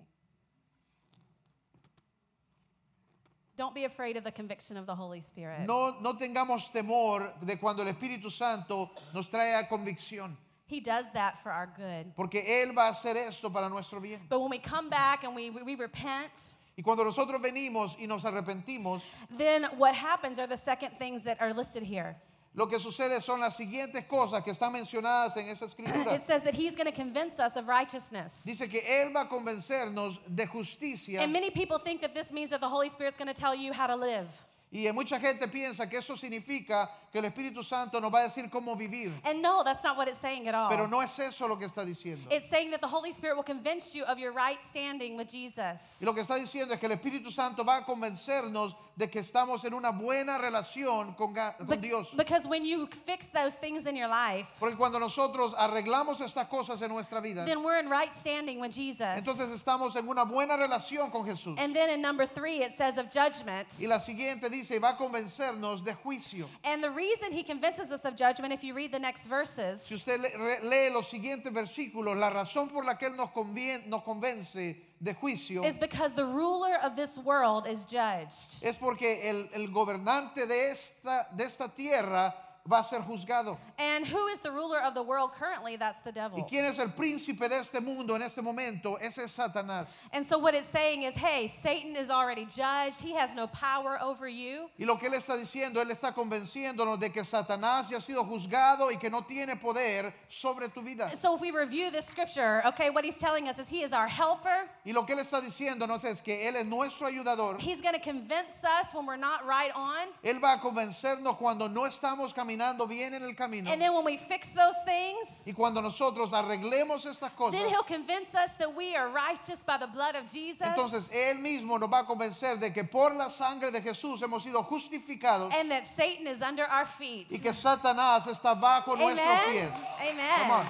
[3.56, 5.60] Don't be afraid of the conviction of the Holy Spirit.
[5.66, 11.10] No, no tengamos temor de cuando el Espíritu Santo nos trae a convicción, He does
[11.12, 12.12] that for our good.
[12.16, 14.20] porque Él va a hacer esto para nuestro bien.
[14.28, 18.24] But when we come back and we, we repent, Y cuando nosotros venimos y nos
[18.24, 19.02] arrepentimos,
[19.38, 22.16] then what happens are the second things that are listed here.
[22.56, 26.14] Lo que sucede son las siguientes cosas que están mencionadas en esa escritura.
[26.14, 28.44] It says that He's going to convince us of righteousness.
[28.46, 31.20] Dice que Él va a convencernos de justicia.
[31.20, 33.74] And many people think that this means that the Holy Spirit's going to tell you
[33.74, 34.28] how to live.
[34.72, 38.50] Y mucha gente piensa que eso significa que el Espíritu Santo nos va a decir
[38.50, 39.10] cómo vivir.
[39.24, 40.68] And no, that's not what it's saying at all.
[40.68, 42.26] Pero no es eso lo que está diciendo.
[42.30, 45.98] It's saying that the Holy Spirit will convince you of your right standing with Jesus.
[46.02, 49.20] Y lo que está diciendo es que el Espíritu Santo va a convencernos de que
[49.20, 52.14] estamos en una buena relación con, con Dios.
[52.16, 56.82] because when you fix those things in your life, Porque cuando nosotros arreglamos estas cosas
[56.82, 59.06] en nuestra vida, then we're in right standing with Jesus.
[59.16, 61.58] entonces estamos en una buena relación con Jesús.
[61.58, 63.68] And then in number three, it says of judgment.
[63.80, 66.48] Y la siguiente dice, va a convencernos de juicio.
[66.64, 69.94] And the reason he convinces us of judgment, if you read the next verses, Si
[69.94, 74.02] usted le- lee los siguientes versículos, la razón por la que Él nos, convien- nos
[74.02, 78.62] convence de juicio is because the ruler of this world is judged.
[78.64, 82.34] es porque el, el gobernante de esta, de esta tierra
[82.68, 83.58] va a ser juzgado.
[83.78, 85.76] And who is the ruler of the world currently?
[85.76, 86.46] That's the ¿Y devil.
[86.48, 88.96] quién es el príncipe de este mundo en este momento?
[89.00, 89.88] Ese es Satanás.
[90.12, 93.00] And so what it's saying is, hey, Satan is already judged.
[93.00, 94.68] He has no power over you.
[94.78, 98.24] Y lo que él está diciendo, él está convenciéndonos de que Satanás ya ha sido
[98.24, 101.08] juzgado y que no tiene poder sobre tu vida.
[101.10, 104.08] So if we review this scripture, okay, what he's telling us is he is our
[104.08, 104.68] helper.
[104.84, 107.60] Y lo que él está diciéndonos es que él es nuestro ayudador.
[107.60, 110.08] He's going to convince us when we're not right on.
[110.24, 112.55] Él va a convencernos cuando no estamos caminando
[112.88, 113.70] bien en el camino.
[113.70, 117.82] And then when we fix those things, Y cuando nosotros arreglemos estas cosas, then he'll
[117.82, 120.60] convince us that we are righteous by the blood of Jesus.
[120.66, 124.42] entonces él mismo nos va a convencer de que por la sangre de Jesús hemos
[124.42, 127.30] sido justificados and that Satan is under our feet.
[127.30, 129.70] y que Satanás está bajo nuestros Amen.
[129.70, 130.10] pies.
[130.10, 130.38] Amen.
[130.38, 130.66] Come on.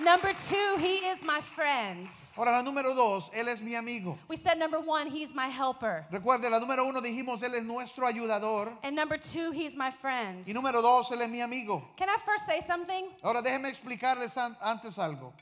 [0.00, 2.08] Number two, he is my friend.
[2.36, 4.18] Ahora la número dos, él es mi amigo.
[4.26, 6.06] We said number one, he's my helper.
[6.10, 8.72] Recuerde, la número uno dijimos, él es nuestro ayudador.
[8.82, 10.46] And number two, he's my friend.
[10.48, 11.82] Y número dos, él es mi amigo.
[11.96, 13.10] Can I first say something?
[13.22, 15.32] Ahora déjeme explicarles an- antes algo.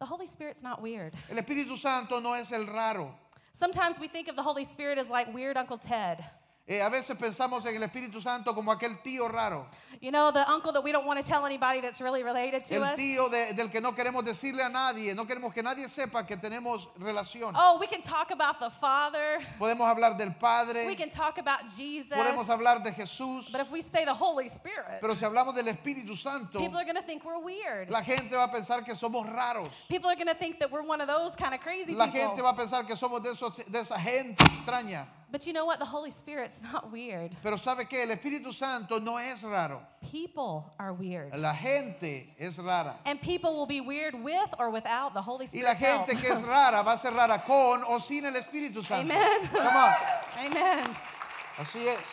[0.00, 1.14] The Holy Spirit's not weird.
[1.30, 3.14] El Espíritu Santo no es el raro.
[3.52, 6.22] Sometimes we think of the Holy Spirit as like weird Uncle Ted.
[6.66, 9.66] Eh, a veces pensamos en el Espíritu Santo como aquel tío raro,
[10.00, 12.76] You know, the uncle that we don't want to tell anybody that's really related to
[12.76, 12.96] el us.
[12.96, 16.38] tío de- del que no queremos decirle a nadie, no queremos que nadie sepa que
[16.38, 17.52] tenemos relación.
[17.54, 19.40] Oh, we can talk about the Father.
[19.60, 22.16] Podemos hablar del Padre, We can talk about Jesus.
[22.16, 25.66] podemos hablar de Jesús, But if we say the Holy Spirit, pero si hablamos del
[25.68, 27.90] Espíritu Santo, people are going to think we're weird.
[27.90, 29.86] la gente va a pensar que somos raros.
[29.90, 32.20] People are going to think that we're one of those kind of crazy La people.
[32.22, 35.06] gente va a pensar que somos de, esos, de esa gente extraña.
[35.34, 35.80] But you know what?
[35.80, 37.32] The Holy Spirit's not weird.
[37.42, 38.04] Pero ¿sabe qué?
[38.04, 39.80] El Espíritu Santo no es raro.
[40.12, 41.36] People are weird.
[41.36, 42.94] La gente es rara.
[43.04, 45.64] And people will be weird with or without the Holy Spirit.
[45.64, 46.06] Y la Spirit's help.
[46.06, 49.12] gente que es rara va a ser rara con o sin el Espíritu Santo.
[49.12, 49.48] Amen.
[49.48, 49.94] Come on.
[50.38, 50.96] Amen.
[51.58, 52.06] Así es.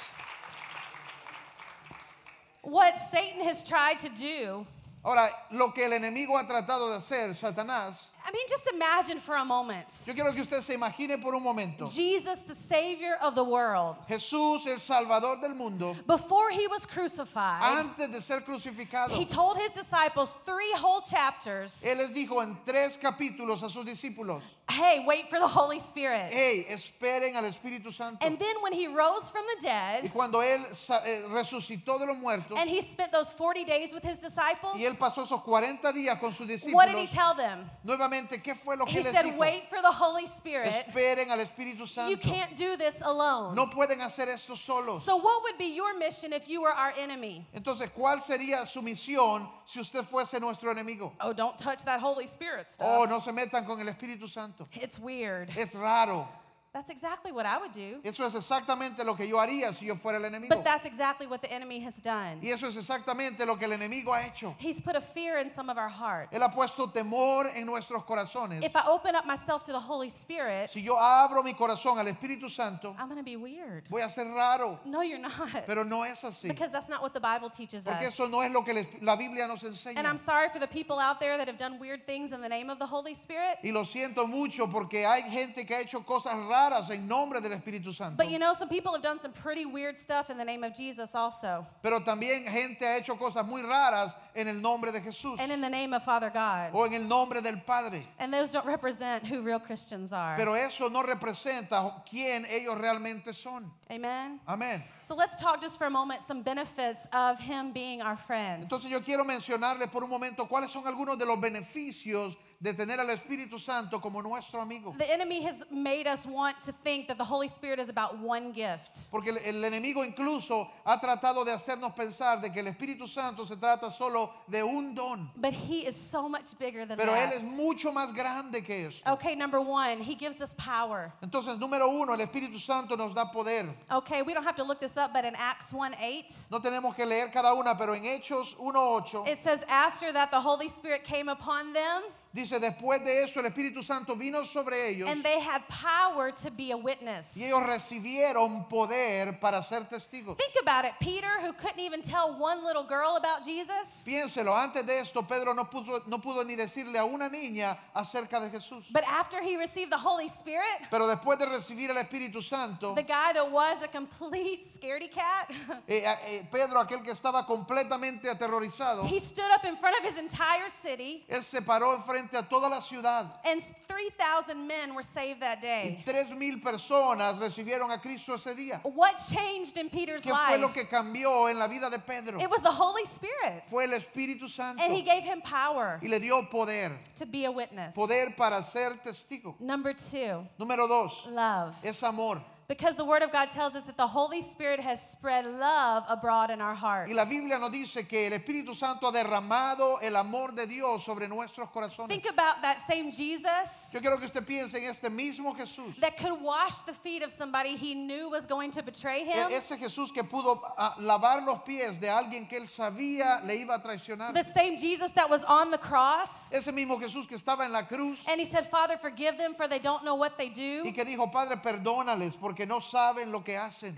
[2.63, 4.65] What Satan has tried to do,
[5.03, 9.35] Ahora, lo que el enemigo ha tratado de hacer, Satanás, I mean, just imagine for
[9.35, 11.87] a moment yo quiero que usted se imagine por un momento.
[11.87, 17.79] Jesus, the Savior of the world, Jesús, el Salvador del mundo, before he was crucified,
[17.79, 22.57] antes de ser crucificado, he told his disciples three whole chapters Él les dijo en
[22.65, 26.31] tres capítulos a sus discípulos, hey, wait for the Holy Spirit.
[26.31, 28.25] hey, esperen al Espíritu Santo.
[28.25, 30.61] And then when he rose from the Y dead cuando Él
[31.05, 34.85] eh, resucitó de los muertos, and he spent those 40 days with his disciples, y
[34.85, 37.69] Él pasó esos 40 días con sus what did he tell them?
[37.83, 38.10] nuevamente,
[38.43, 39.37] ¿qué fue lo que He les said, dijo?
[39.37, 40.71] wait for the Holy Spirit.
[40.71, 43.55] Esperen al Espíritu You can't do this alone.
[43.55, 45.03] No pueden hacer esto solos.
[45.03, 47.47] So, what would be your mission if you were our enemy?
[47.53, 51.13] Entonces, ¿cuál sería su misión si usted fuese nuestro enemigo?
[51.21, 52.87] Oh, don't touch that Holy Spirit stuff.
[52.87, 54.65] Oh, no se metan con el Espíritu Santo.
[54.73, 55.49] It's weird.
[55.55, 56.27] Es raro.
[56.73, 57.99] That's exactly what I would do.
[58.01, 60.55] Eso es exactamente lo que yo haría si yo fuera el enemigo.
[60.55, 62.39] But that's exactly what the enemy has done.
[62.41, 64.55] Y eso es exactamente lo que el enemigo ha hecho.
[64.57, 66.31] He's put a fear in some of our hearts.
[66.31, 68.63] Él ha puesto temor en nuestros corazones.
[68.63, 72.05] If I open up myself to the Holy Spirit, Si yo abro mi corazón al
[72.05, 73.89] Espíritu Santo, I'm going to be weird.
[73.89, 74.79] voy a ser raro.
[74.85, 75.67] No, you're not.
[75.67, 76.47] Pero no es así.
[76.47, 78.13] Because that's not what the Bible teaches Porque us.
[78.13, 79.97] eso no es lo que la Biblia nos enseña.
[79.97, 80.07] And.
[80.07, 82.69] I'm sorry for the people out there that have done weird things in the name
[82.69, 83.57] of the Holy Spirit.
[83.61, 87.51] Y lo siento mucho porque hay gente que ha hecho cosas raras en nombre del
[87.53, 88.17] Espíritu Santo.
[88.17, 90.75] But you know, some people have done some pretty weird stuff in the name of
[90.75, 91.65] Jesus also.
[91.81, 95.61] Pero también gente ha hecho cosas muy raras en el nombre de Jesús And in
[95.61, 96.71] the name of Father God.
[96.73, 98.05] o en el nombre del Padre.
[98.19, 100.35] And those don't represent who real Christians are.
[100.37, 103.71] Pero eso no representa quién ellos realmente son.
[103.89, 104.39] Amen.
[104.47, 104.83] Amén.
[105.01, 108.63] So let's talk just for a moment some benefits of him being our friend.
[108.63, 112.99] Entonces yo quiero mencionarles por un momento cuáles son algunos de los beneficios de tener
[112.99, 114.93] al Espíritu Santo como nuestro amigo.
[114.97, 118.53] The enemy has made us want to think that the Holy Spirit is about one
[118.53, 119.09] gift.
[119.11, 123.43] Porque el, el enemigo incluso ha tratado de hacernos pensar de que el Espíritu Santo
[123.43, 125.29] se trata solo de un don.
[125.35, 127.37] But he is so much bigger than Pero Él that.
[127.37, 129.01] es mucho más grande que eso.
[129.07, 131.11] Okay, number one, he gives us power.
[131.23, 133.73] Entonces, número uno, el Espíritu Santo nos da poder.
[133.91, 136.95] Okay, we don't have to look this up, but in Acts 1 8, No tenemos
[136.95, 141.03] que leer cada una, pero en Hechos 1.8 it says, After that, the Holy Spirit
[141.03, 145.39] came upon them, dice, después de eso el Espíritu Santo vino sobre ellos and they
[145.39, 147.35] had power to be a witness.
[147.37, 150.37] y ellos recibieron poder para ser testigos.
[150.37, 150.93] Think about it.
[150.99, 155.53] Peter, who couldn't even tell one little girl about Jesus, Piénselo, antes de esto Pedro
[155.53, 158.85] no pudo, no pudo ni decirle a una niña acerca de Jesús.
[158.91, 163.03] but after he received the Holy Spirit, Pero después de recibir el Espíritu Santo, the
[163.03, 165.49] guy that was a complete scaredy cat,
[165.87, 170.17] eh, eh, Pedro, aquel que estaba completamente aterrorizado, he stood up in front of his
[170.17, 175.41] entire city, él se paró enfrente a toda la ciudad and 3,000 men were saved
[175.41, 176.03] that y day.
[176.05, 178.79] tres mil personas recibieron a Cristo ese día.
[178.83, 180.73] What changed in Peter's ¿Qué fue lo life?
[180.73, 182.39] que cambió en la vida de Pedro?
[182.39, 183.65] It was the Holy Spirit.
[183.69, 187.45] Fue el Espíritu Santo And he gave him power y le dio poder, to be
[187.45, 187.93] a witness.
[187.95, 189.55] poder para ser testigo.
[189.59, 191.75] Number two, Número dos, love.
[191.83, 192.41] es amor.
[192.71, 196.51] Because the Word of God tells us that the Holy Spirit has spread love abroad
[196.51, 197.09] in our hearts.
[197.09, 201.03] Y la Biblia nos dice que el Espíritu Santo ha derramado el amor de Dios
[201.03, 202.07] sobre nuestros corazones.
[202.07, 205.99] Think about that same Jesus Yo quiero que usted piense en este mismo Jesús.
[205.99, 209.51] that could wash the feet of somebody he knew was going to betray E- him.
[209.51, 213.75] Ese Jesús que pudo ah, lavar los pies de alguien que él sabía le iba
[213.75, 214.33] a traicionar.
[214.33, 216.53] The same Jesus that was on the cross.
[216.53, 219.67] Ese mismo Jesús que estaba en la cruz And he said, Father, forgive them for
[219.67, 220.83] they don't know what they do.
[220.85, 223.95] y que dijo, Padre, perdónales porque no saben lo que hacen.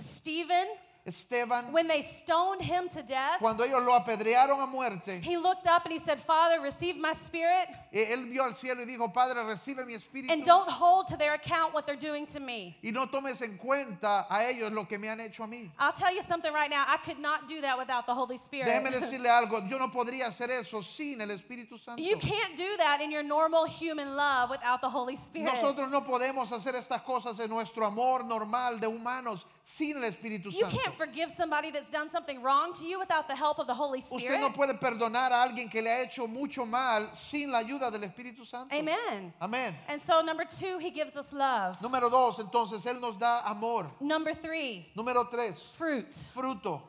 [1.05, 5.67] Esteban, when they stoned him to death, cuando ellos lo apedrearon a muerte, he looked
[5.67, 9.43] up and he said, Father, receive my spirit él vio al cielo y dijo, Padre,
[9.43, 10.31] recibe mi espíritu.
[10.31, 12.77] and don't hold to their account what they're doing to me.
[12.83, 15.69] Y no tomes en cuenta a ellos lo que me han hecho a mí.
[15.77, 16.83] I'll tell you something right now.
[16.87, 18.67] I could not do that without the Holy Spirit.
[18.67, 22.01] Déjeme decirle algo, yo no podría hacer eso sin el Espíritu Santo.
[22.01, 25.53] You can't do that in your normal human love without the Holy Spirit.
[25.53, 30.45] Nosotros no podemos hacer estas cosas en nuestro amor normal de humanos sin el Espíritu
[30.51, 30.77] You Santo.
[30.77, 33.99] can't forgive somebody that's done something wrong to you without the help of the Holy
[33.99, 34.41] Usted Spirit.
[34.41, 38.01] no puede perdonar a alguien que le ha hecho mucho mal sin la ayuda del
[38.01, 38.75] Espíritu Santo.
[38.75, 39.33] Amen.
[39.41, 39.73] Amén.
[39.87, 41.77] And so, number two, he gives us love.
[41.81, 43.89] Número dos, entonces Él nos da amor.
[44.01, 46.09] Number three, Número tres, fruit.
[46.11, 46.81] fruto.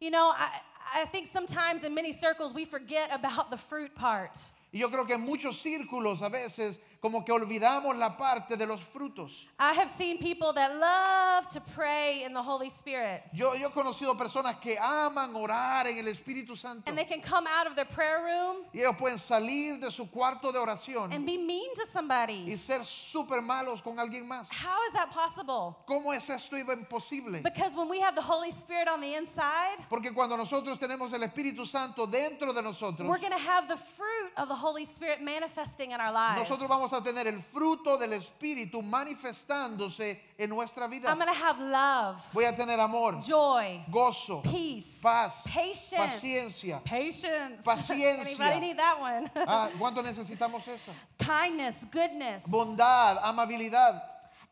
[0.00, 0.60] You know, I,
[0.96, 4.36] I think sometimes in many circles we forget about the fruit part.
[4.72, 8.66] Y yo creo que en muchos círculos a veces como que olvidamos la parte de
[8.66, 9.46] los frutos.
[9.58, 13.22] I have seen people that love to pray in the Holy Spirit.
[13.32, 16.82] Yo, yo he conocido personas que aman orar en el Espíritu Santo.
[16.88, 20.06] And they can come out of their prayer room Y ellos pueden salir de su
[20.06, 22.56] cuarto de oración and be mean to y somebody.
[22.56, 24.48] ser súper malos con alguien más.
[24.50, 25.76] How is that possible?
[25.86, 27.42] ¿Cómo es esto imposible?
[27.42, 31.22] Because when we have the Holy Spirit on the inside, Porque cuando nosotros tenemos el
[31.22, 35.22] Espíritu Santo dentro de nosotros, we're going to have the fruit of the Holy Spirit
[35.22, 36.48] manifesting in our lives.
[36.48, 41.08] nosotros vamos a tener el fruto del Espíritu manifestándose en nuestra vida.
[41.08, 46.80] I'm to have love, Voy a tener amor, joy, gozo, peace, paz, patience, paciencia.
[46.84, 47.62] patience.
[47.64, 48.20] Paciencia.
[48.20, 49.30] Anybody need that one?
[49.46, 50.92] Ah, ¿Cuánto necesitamos eso?
[51.18, 54.02] Kindness, goodness, Bondad, amabilidad,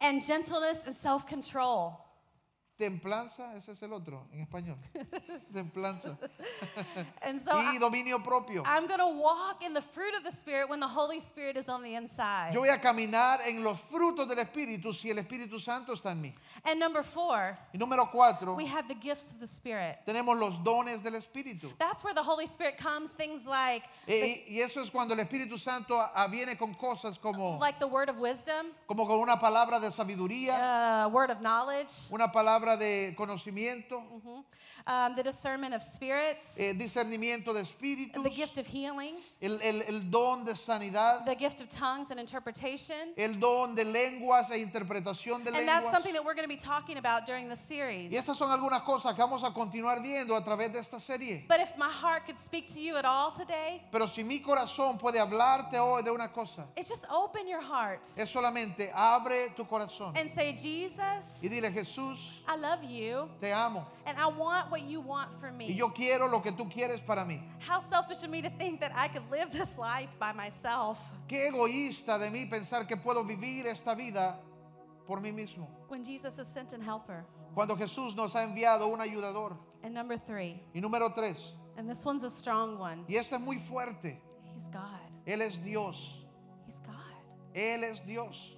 [0.00, 2.05] and gentleness and self-control.
[2.78, 4.76] Templanza, ese es el otro en español.
[5.52, 6.16] Templanza.
[7.22, 8.62] And so Y dominio propio.
[8.66, 11.68] I'm going to walk in the fruit of the Spirit when the Holy Spirit is
[11.68, 12.52] on the inside.
[12.52, 16.20] Yo voy a caminar en los frutos del Espíritu si el Espíritu Santo está en
[16.22, 16.32] mí.
[16.64, 19.98] And number four, Y número cuatro, we have the gifts of the Spirit.
[20.06, 21.72] tenemos los dones del Espíritu.
[21.78, 25.58] That's where the Holy Spirit comes, things like Y, y eso es cuando el Espíritu
[25.58, 29.80] Santo a- viene con cosas como, like the word of wisdom, como con una palabra
[29.80, 34.02] de sabiduría, uh, word of knowledge, una palabra de conocimiento,
[34.86, 39.82] um, the discernment of spirits, eh, discernimiento de espíritus, the gift of healing, el, el-
[39.88, 43.12] el don de sanidad, the gift of tongues and interpretation.
[43.16, 45.90] el don de lenguas e interpretación de And that's lenguas.
[45.90, 48.12] something that we're going to be talking about during the series.
[48.12, 51.44] Y estas son algunas cosas que vamos a continuar viendo a través de esta serie.
[51.48, 54.98] But if my heart could speak to you at all today, Pero si mi corazón
[54.98, 59.64] puede hablarte hoy de una cosa, it's just open your heart es solamente abre tu
[59.64, 63.84] corazón and say, Jesus, y dile, Jesús, I love you te amo.
[64.06, 65.74] and I want what you want for Y me.
[65.74, 67.40] yo quiero lo que tú quieres para mí.
[67.66, 71.48] How selfish of me to think that I could live this life by myself Qué
[71.48, 74.38] egoísta de mí pensar que puedo vivir esta vida
[75.06, 75.66] por mí mismo.
[75.88, 77.24] when Jesus is sent an helper.
[77.54, 79.56] Cuando Jesús nos ha enviado un ayudador.
[79.82, 83.40] And number three, Y número tres, and this one's a strong one, y este es
[83.40, 84.18] muy fuerte,
[84.54, 85.00] He's God.
[85.26, 86.18] Él es Dios.
[86.66, 86.94] He's God.
[87.54, 88.55] Él es Dios.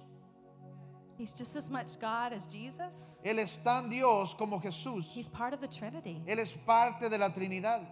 [1.19, 3.21] He's just as much God as Jesus.
[3.25, 5.11] Él es tan Dios como Jesús.
[5.13, 6.23] He's part of the Trinity.
[6.25, 7.85] Él es parte de la Trinidad.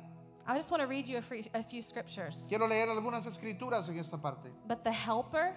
[0.47, 2.45] I just want to read you a, free, a few scriptures.
[2.47, 4.49] Quiero leer algunas escrituras en esta parte.
[4.65, 5.53] But the helper,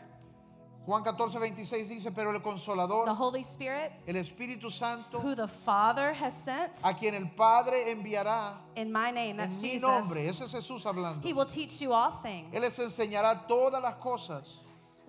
[0.85, 5.47] Juan 14, 26 dice, pero el the consolador, Holy Spirit, el Espíritu Santo, who the
[5.47, 9.83] Father has sent a quien el Padre enviará in my name, that's en mi Jesus,
[9.89, 10.27] nombre.
[10.27, 11.23] Ese es Jesús hablando.
[11.23, 12.11] he will teach you all
[12.53, 12.99] Él les things.
[12.99, 14.59] enseñará todas las cosas.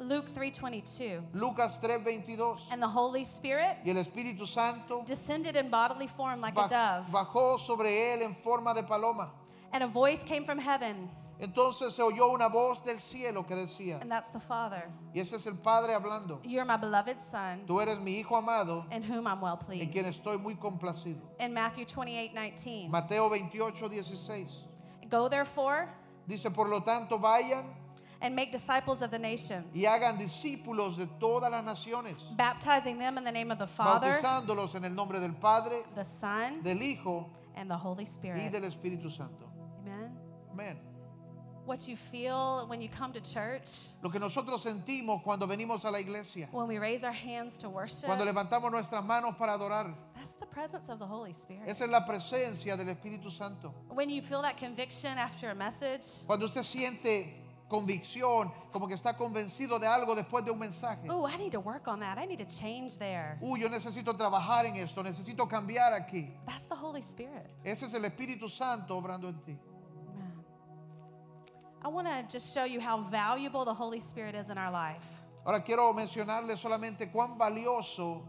[0.01, 1.21] Luke 3:22.
[1.33, 2.67] Lucas 3, 22.
[2.71, 7.05] And the Holy Spirit Y el Espíritu Santo descended in bodily form like a dove,
[7.11, 9.29] bajó sobre él en forma de paloma.
[9.73, 11.09] and a voice came from heaven,
[11.39, 14.91] Entonces se oyó una voz del cielo que decía, and that's the Father.
[15.13, 18.85] y ese es el Padre hablando, You're my beloved Son, tú eres mi Hijo amado,
[18.91, 19.81] in whom I'm well pleased.
[19.83, 21.21] en quien estoy muy complacido.
[21.39, 22.89] In Matthew 28:19.
[22.89, 24.65] Mateo 28, 16.
[25.09, 25.89] Go therefore
[26.27, 27.65] Dice, por lo tanto, vayan
[28.21, 33.17] and make disciples of the nations, y hagan discípulos de todas las naciones, baptizing them
[33.17, 36.81] in the name of the Father, bautizándolos en el nombre del Padre, the Son, del
[36.81, 38.51] Hijo and the Holy y Spirit.
[38.51, 39.49] del Espíritu Santo.
[39.81, 40.12] Amen.
[40.53, 40.77] Amén.
[41.63, 45.91] What you feel when you come to church, Lo que nosotros sentimos cuando venimos a
[45.91, 49.93] la iglesia, when we raise our hands to worship, cuando levantamos nuestras manos para adorar,
[50.15, 51.62] that's the presence of the Holy Spirit.
[51.67, 53.73] esa es la presencia del Espíritu Santo.
[53.89, 57.40] When you feel that conviction after a message, Cuando usted siente
[57.71, 61.10] convicción, como que está convencido de algo después de un mensaje.
[61.10, 62.17] ooh, I need to work on that.
[62.17, 63.38] I need to change there.
[63.41, 66.38] Uy, yo necesito trabajar en esto, necesito cambiar aquí.
[66.45, 67.47] That's the Holy Spirit.
[67.63, 69.57] Ese es el Espíritu Santo obrando en ti.
[71.84, 75.21] I want to just show you how valuable the Holy Spirit is in our life.
[75.45, 78.23] Ahora quiero mencionarle solamente cuán valioso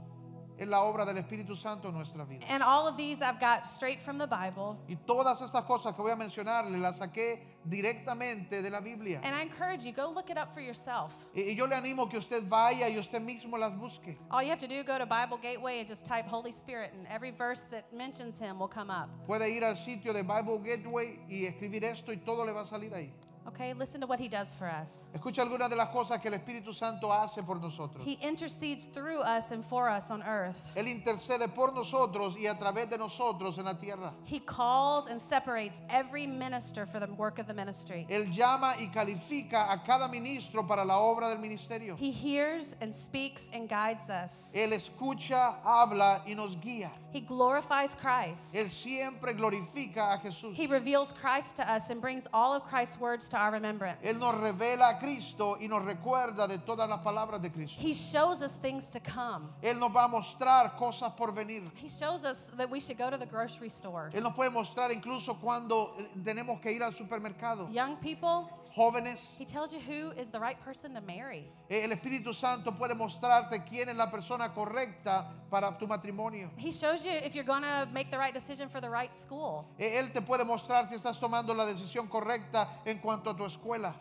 [0.62, 2.46] es la obra del Espíritu Santo en nuestra vida.
[2.48, 4.78] And all of these I've got straight from the Bible.
[4.88, 9.20] Y todas estas cosas que voy a mencionarle las saqué directamente de la Biblia.
[9.22, 11.26] And I encourage you, go look it up for yourself.
[11.34, 14.16] Y y yo le animo que usted vaya y usted mismo las busque.
[14.30, 17.06] All you have to do, go to Bible Gateway and just type Holy Spirit, and
[17.08, 19.08] every verse that mentions Him will come up.
[19.26, 22.66] Puede ir al sitio de Bible Gateway y escribir esto y todo le va a
[22.66, 23.10] salir ahí.
[23.48, 25.04] Okay, listen to what He does for us.
[25.14, 28.04] Escucha algunas de las cosas que el Espíritu Santo hace por nosotros.
[28.04, 30.70] He intercedes through us and for us on earth.
[30.76, 34.12] Él intercede por nosotros y a través de nosotros en la tierra.
[34.24, 38.06] He calls and separates every minister for the work of the ministry.
[38.08, 41.96] Él llama y califica a cada ministro para la obra del ministerio.
[41.96, 44.52] He hears and speaks and guides us.
[44.54, 46.90] Él escucha, habla y nos guía.
[47.12, 48.54] He glorifies Christ.
[48.54, 50.54] Él siempre glorifica a Jesús.
[50.54, 53.98] He reveals Christ to us and brings all of Christ's words to our remembrance.
[54.02, 57.80] Él nos revela a Cristo y nos recuerda de todas las palabras de Cristo.
[57.80, 59.48] He shows us things to come.
[59.62, 61.70] Él nos va a mostrar cosas por venir.
[61.74, 64.10] He shows us that we should go to the grocery store.
[64.12, 67.68] Él nos puede mostrar incluso cuando eh, tenemos que ir al supermercado.
[67.72, 71.50] Young people, Jóvenes, he tells you who is the right person to marry.
[71.68, 76.50] eh, el Espíritu Santo puede mostrarte quién es la persona correcta para tu matrimonio.
[76.56, 79.66] He shows you if you're going to make the right decision for the right school.
[79.78, 83.44] Eh, Él te puede mostrar si estás tomando la decisión correcta en cuanto a tu
[83.44, 83.94] escuela.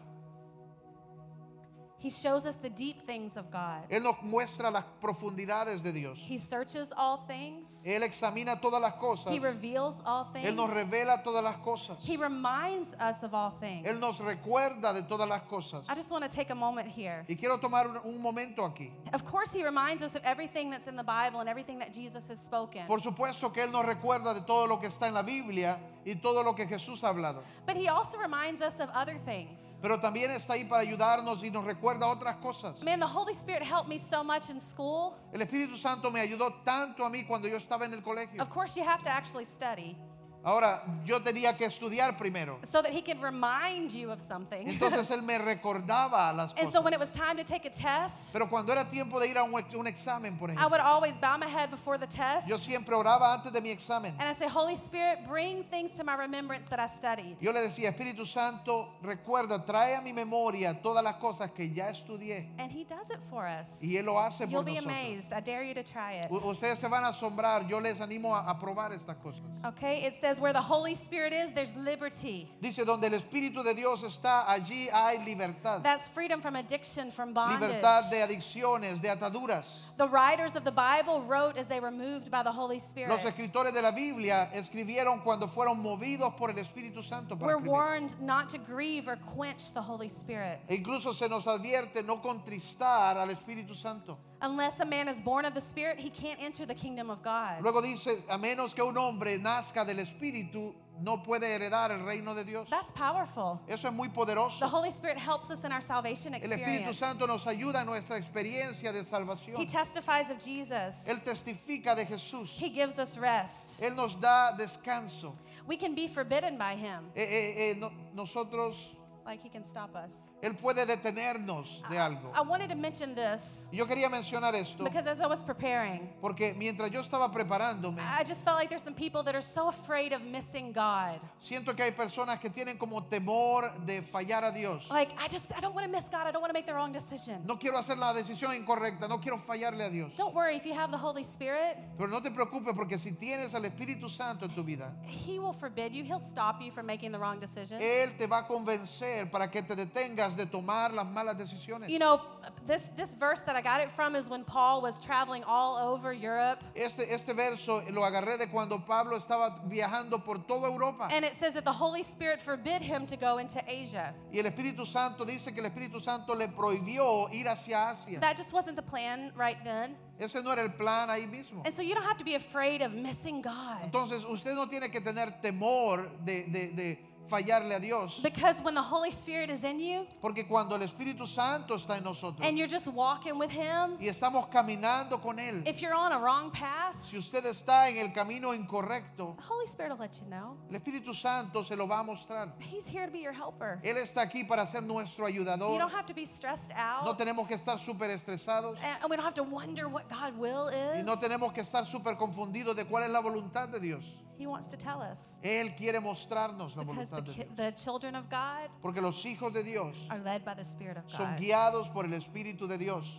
[2.02, 3.84] He shows us the deep things of God.
[3.89, 6.18] Él nos muestra las profundidades de Dios.
[6.28, 7.84] He searches all things.
[7.86, 9.32] Él examina todas las cosas.
[9.32, 10.89] He reveals all Él nos things.
[10.89, 11.97] revela todas las cosas.
[12.04, 13.88] He reminds us of all things.
[13.88, 15.88] Él nos recuerda de todas las cosas.
[15.89, 17.24] I just want to take a moment here.
[17.30, 18.89] Y quiero tomar un, un momento aquí.
[19.14, 22.28] Of course, he reminds us of everything that's in the Bible and everything that Jesus
[22.30, 22.88] has spoken.
[22.88, 26.16] Por supuesto que Él nos recuerda de todo lo que está en la Biblia y
[26.16, 27.43] todo lo que Jesús ha hablado.
[27.68, 29.78] But he also reminds us of other things.
[29.84, 32.82] Pero también está ahí para ayudarnos y nos recuerda otras cosas.
[32.84, 35.18] Man, the Holy Spirit helped me so much in school.
[35.34, 38.42] El Espíritu Santo me ayudó tanto a mí cuando yo estaba en el colegio.
[38.42, 39.98] Of course, you have to actually study
[40.44, 42.58] Ahora, yo tenía que estudiar primero.
[42.64, 44.68] so that he can remind you of something.
[44.68, 47.12] Entonces Él me recordaba las and so when it cosas.
[47.16, 49.88] was time to take a test, Pero cuando era tiempo de ir a un, un
[49.88, 53.34] examen, por I ejemplo, would always bow my head before the test yo siempre oraba
[53.34, 54.14] antes de mi examen.
[54.20, 57.38] and I say, Holy Spirit, bring things to my remembrance that I studied.
[57.39, 61.89] Yo le decía, Espíritu Santo, recuerda, trae a mi memoria todas las cosas que ya
[61.89, 62.48] estudié.
[62.58, 63.80] And he does it for us.
[63.84, 64.94] Y Él lo hace You'll por be nosotros.
[64.96, 65.34] amazed.
[65.34, 66.32] I dare you to try it.
[66.32, 69.42] U- Ustedes se van a asombrar, yo les animo a, a probar estas cosas.
[69.66, 72.50] Okay, it says where the Holy Spirit is, there's liberty.
[72.62, 75.84] Dice, donde el Espíritu de Dios está, allí hay libertad.
[75.84, 77.60] That's freedom from addiction, from bondage.
[77.70, 79.80] Libertad de adicciones, de ataduras.
[79.98, 83.10] The writers of the Bible wrote as they were moved by the Holy Spirit.
[83.10, 87.36] Los escritores de la Biblia escribieron cuando fueron movidos por el Espíritu Santo.
[87.36, 87.72] para We're escribir.
[87.72, 90.60] warned not to grieve or quench the Holy Spirit.
[90.70, 94.18] E incluso se nos advierte no contristar al Espíritu Santo.
[94.42, 97.62] Unless a man is born of the Spirit, he can't enter the kingdom of God.
[97.62, 100.74] Luego dice, a menos que un hombre nazca del Espíritu,
[101.04, 102.70] no puede heredar el reino de Dios.
[102.70, 103.60] That's powerful.
[103.68, 104.68] Eso es muy The poderoso.
[104.68, 106.98] Holy Spirit helps us in our salvation El Espíritu experience.
[106.98, 109.58] Santo nos ayuda en nuestra experiencia de salvación.
[109.58, 111.08] He testifies of Jesus.
[111.08, 112.50] Él testifica de Jesús.
[112.58, 113.82] He gives us rest.
[113.82, 115.34] Él nos da descanso.
[115.68, 117.12] We can be forbidden by him.
[117.16, 118.96] Eh, eh, eh, no- nosotros,
[119.26, 120.28] Like he can stop us.
[120.42, 122.32] Él puede detenernos de algo.
[122.34, 126.56] I wanted to mention this Yo quería mencionar esto because as I was preparing, porque
[126.58, 130.12] mientras yo estaba preparándome, I just felt like there's some people that are so afraid
[130.14, 131.20] of missing God.
[131.40, 134.90] siento que hay personas que tienen como temor de fallar a Dios.
[134.90, 136.26] Like, I just, I don't want to miss God.
[136.26, 137.44] I don't want to make the wrong decision.
[137.46, 140.16] No quiero hacer la decisión incorrecta, no quiero fallarle a Dios.
[140.16, 143.54] Don't worry, if you have the Holy Spirit, Pero no te preocupes porque si tienes
[143.54, 146.04] al Espíritu Santo en tu vida, He will forbid you.
[146.04, 147.80] He'll stop you from making the wrong decision.
[147.82, 151.89] Él te va a convencer para que te detengas de tomar las malas decisiones.
[151.89, 152.22] You know,
[152.66, 156.14] this, this verse that I got it from is when Paul was traveling all over
[156.14, 156.64] Europe.
[156.76, 161.07] Este, este verso lo agarré de cuando Pablo estaba viajando por toda Europa.
[161.12, 164.14] And it says that the Holy Spirit forbid him to go into Asia.
[164.34, 168.20] Y el Espíritu Santo dice que el Espíritu Santo le prohibió ir hacia Asia.
[168.20, 169.95] That just wasn't the plan right then.
[170.20, 171.64] Ese no era el plan ahí mismo.
[171.66, 173.82] And so you don't have to be afraid of missing God.
[173.84, 178.20] Entonces usted no tiene que tener temor de, de- de fallarle a Dios.
[178.22, 182.04] Because when the Holy Spirit is in you Porque cuando el Espíritu Santo está en
[182.04, 186.12] nosotros and you're just walking with Him, y estamos caminando con Él, if you're on
[186.12, 190.18] a wrong path, si usted está en el camino incorrecto, the Holy Spirit will let
[190.20, 190.58] you know.
[190.70, 192.52] el Espíritu Santo se lo va a mostrar.
[192.60, 193.80] He's here to be your helper.
[193.84, 195.78] Él está aquí para ser nuestro You ayudador.
[195.80, 197.18] don't have to be stressed No out.
[197.18, 201.00] tenemos que estar súper estresados And we don't have to wonder what God's will y
[201.00, 201.06] is.
[201.06, 204.04] no tenemos que estar súper confundidos de cuál es la voluntad de Dios.
[204.38, 205.38] He wants to tell us.
[205.44, 207.56] Él quiere mostrarnos la Because the, voluntad de ki- Dios.
[207.58, 211.04] the children of God Porque los hijos de Dios are led by the Spirit of
[211.12, 211.40] son God.
[211.42, 213.18] guiados por el Espíritu de Dios.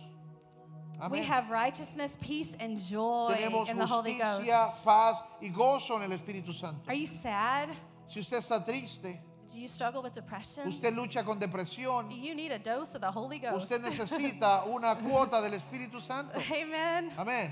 [1.09, 1.23] We Amén.
[1.23, 4.85] have righteousness, peace, and joy Tenemos in the Holy justicia, Ghost.
[4.85, 6.87] paz y gozo en el Espíritu Santo.
[6.87, 7.69] Are you sad?
[8.07, 9.19] Si usted está triste,
[9.51, 10.67] Do you struggle with depression?
[10.67, 13.69] usted lucha con depresión, You need a dose of the Holy Ghost.
[13.71, 16.39] usted necesita una cuota del Espíritu Santo.
[16.51, 17.11] Amen.
[17.17, 17.51] Amén.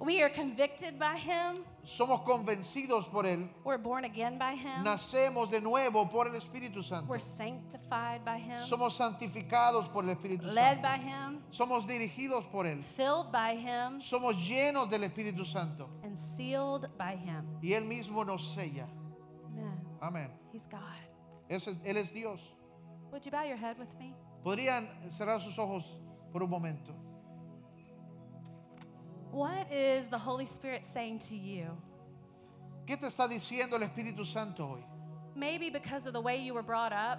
[0.00, 1.62] We are convicted by Him.
[1.84, 3.48] Somos convencidos por Él.
[3.64, 4.84] We're born again by Him.
[4.84, 7.06] Nacemos de nuevo por el Espíritu Santo.
[7.10, 8.62] We're sanctified by Him.
[8.66, 10.82] Somos santificados por el Espíritu Led Santo.
[10.82, 11.42] by Him.
[11.50, 12.82] Somos dirigidos por Él.
[12.82, 14.00] Filled by Him.
[14.00, 15.88] Somos llenos del Espíritu Santo.
[16.04, 17.44] And sealed by Him.
[17.62, 18.86] Y Él mismo nos sella.
[19.46, 19.80] Amen.
[20.00, 20.30] Amén.
[20.52, 20.80] He's God.
[21.48, 22.54] Es- él es Dios.
[23.10, 24.14] Would you bow your head with me?
[24.44, 25.98] Podrían cerrar sus ojos
[26.32, 26.94] por un momento.
[29.32, 31.76] What is the Holy Spirit saying to you?
[32.86, 34.84] ¿Qué te está diciendo el Espíritu Santo hoy?
[35.36, 37.18] Maybe because of the way you were brought up,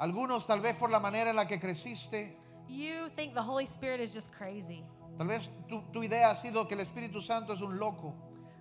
[0.00, 2.30] Algunos tal vez por la manera en la que creciste.
[2.68, 4.82] you think the Holy Spirit is just crazy.
[5.18, 8.14] Tal vez tu, tu idea ha sido que el Espíritu Santo es un loco.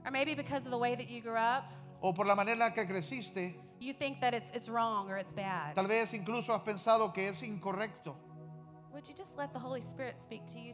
[0.05, 1.63] Or maybe because of the way that you grew up,
[2.01, 3.53] O por la manera en la que creciste.
[3.79, 5.75] you think that it's, it's wrong or it's bad.
[5.75, 8.15] Tal vez incluso has pensado que es incorrecto.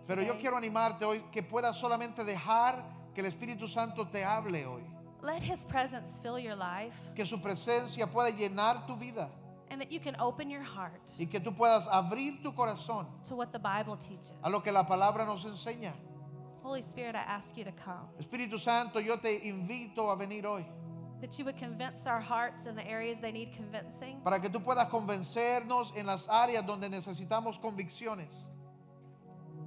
[0.08, 4.66] Pero yo quiero animarte hoy que puedas solamente dejar que el Espíritu Santo te hable
[4.66, 4.84] hoy.
[5.22, 9.30] Let His presence fill your life Que su presencia pueda llenar tu vida.
[9.72, 13.36] and that you can open your heart Y que tú puedas abrir tu corazón to
[13.36, 14.34] what the Bible teaches.
[14.44, 15.94] a lo que la palabra nos enseña.
[16.64, 18.08] Holy Spirit, I ask you to come.
[18.20, 20.66] Espíritu Santo, yo te invito a venir hoy
[21.26, 24.22] That you would convince our hearts in the areas they need convincing.
[24.24, 28.30] para que tú puedas convencernos en las áreas donde necesitamos convicciones.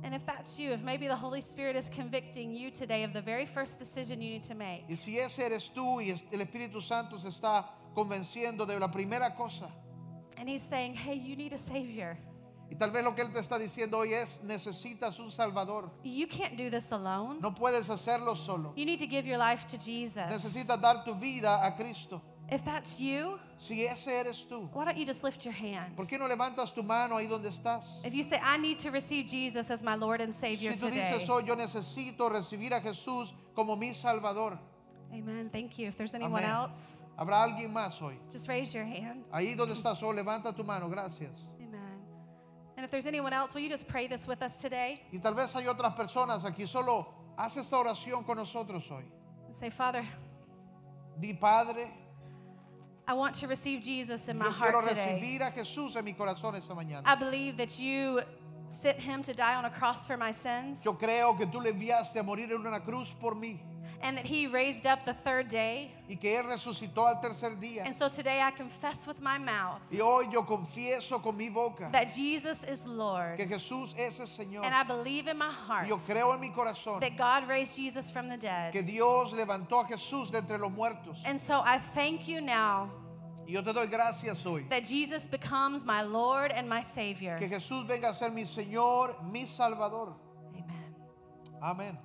[0.04, 3.20] And if that's you, if maybe the Holy Spirit is convicting you today of the
[3.20, 6.80] very first decision you need to make, Y si ese eres tú y el Espíritu
[6.80, 9.68] Santo se está convenciendo de la primera cosa,
[10.36, 12.16] and He's saying, hey, you need a Savior.
[12.70, 15.90] Y tal vez lo que Él te está diciendo hoy es, necesitas un Salvador.
[16.04, 17.38] You can't do this alone.
[17.40, 18.72] No puedes hacerlo solo.
[18.76, 20.24] You need to give your life to Jesus.
[20.28, 22.20] Necesitas dar tu vida a Cristo.
[22.50, 25.96] If that's you, Si ese eres tú, why don't you just lift your hand?
[25.96, 28.00] ¿por qué no levantas tu mano ahí donde estás?
[28.04, 30.88] If you say, I need to receive Jesus as my Lord and Savior Si tú
[30.88, 31.10] today.
[31.12, 34.58] dices hoy, yo necesito recibir a Jesús como mi Salvador.
[35.12, 35.50] Amen.
[35.50, 35.88] Thank you.
[35.88, 36.70] If there's anyone Amén.
[36.70, 38.18] else, ¿Habrá alguien más hoy?
[38.30, 39.24] just raise your hand.
[39.30, 41.48] Ahí donde estás, oh, levanta tu mano, gracias.
[42.78, 45.02] And if there's anyone else, will you just pray this with us today?
[45.12, 49.02] Y tal vez hay otras personas aquí, solo haz esta oración con nosotros hoy.
[49.46, 50.06] And say, Father,
[51.18, 51.90] Di, Padre,
[53.08, 55.20] I want to receive Jesus in my yo quiero heart today.
[55.20, 57.02] recibir a Jesús en mi corazón esta mañana.
[57.04, 58.20] I believe that you
[58.68, 61.72] sent him to die on a cross for my sins Yo creo que tú le
[61.72, 63.58] enviaste a morir en una cruz por mí
[64.00, 65.90] and that he raised up the third day.
[66.08, 67.84] y que Él resucitó al tercer día.
[67.84, 71.90] And so today I confess with my mouth Y hoy yo confieso con mi boca
[71.92, 73.36] that Jesus is Lord.
[73.36, 74.64] que Jesús es el Señor.
[74.64, 78.10] And I believe in my heart Yo creo en mi corazón that God raised Jesus
[78.10, 78.72] from the dead.
[78.72, 81.22] que Dios levantó a Jesús de entre los muertos.
[81.26, 82.90] And so I thank you now
[83.46, 84.66] Y yo te doy gracias hoy.
[84.68, 87.38] that Jesus becomes my Lord and my Savior.
[87.38, 90.14] Que Jesús venga a ser mi Señor, mi Salvador.
[90.54, 90.94] Amen.
[91.62, 91.98] Amén.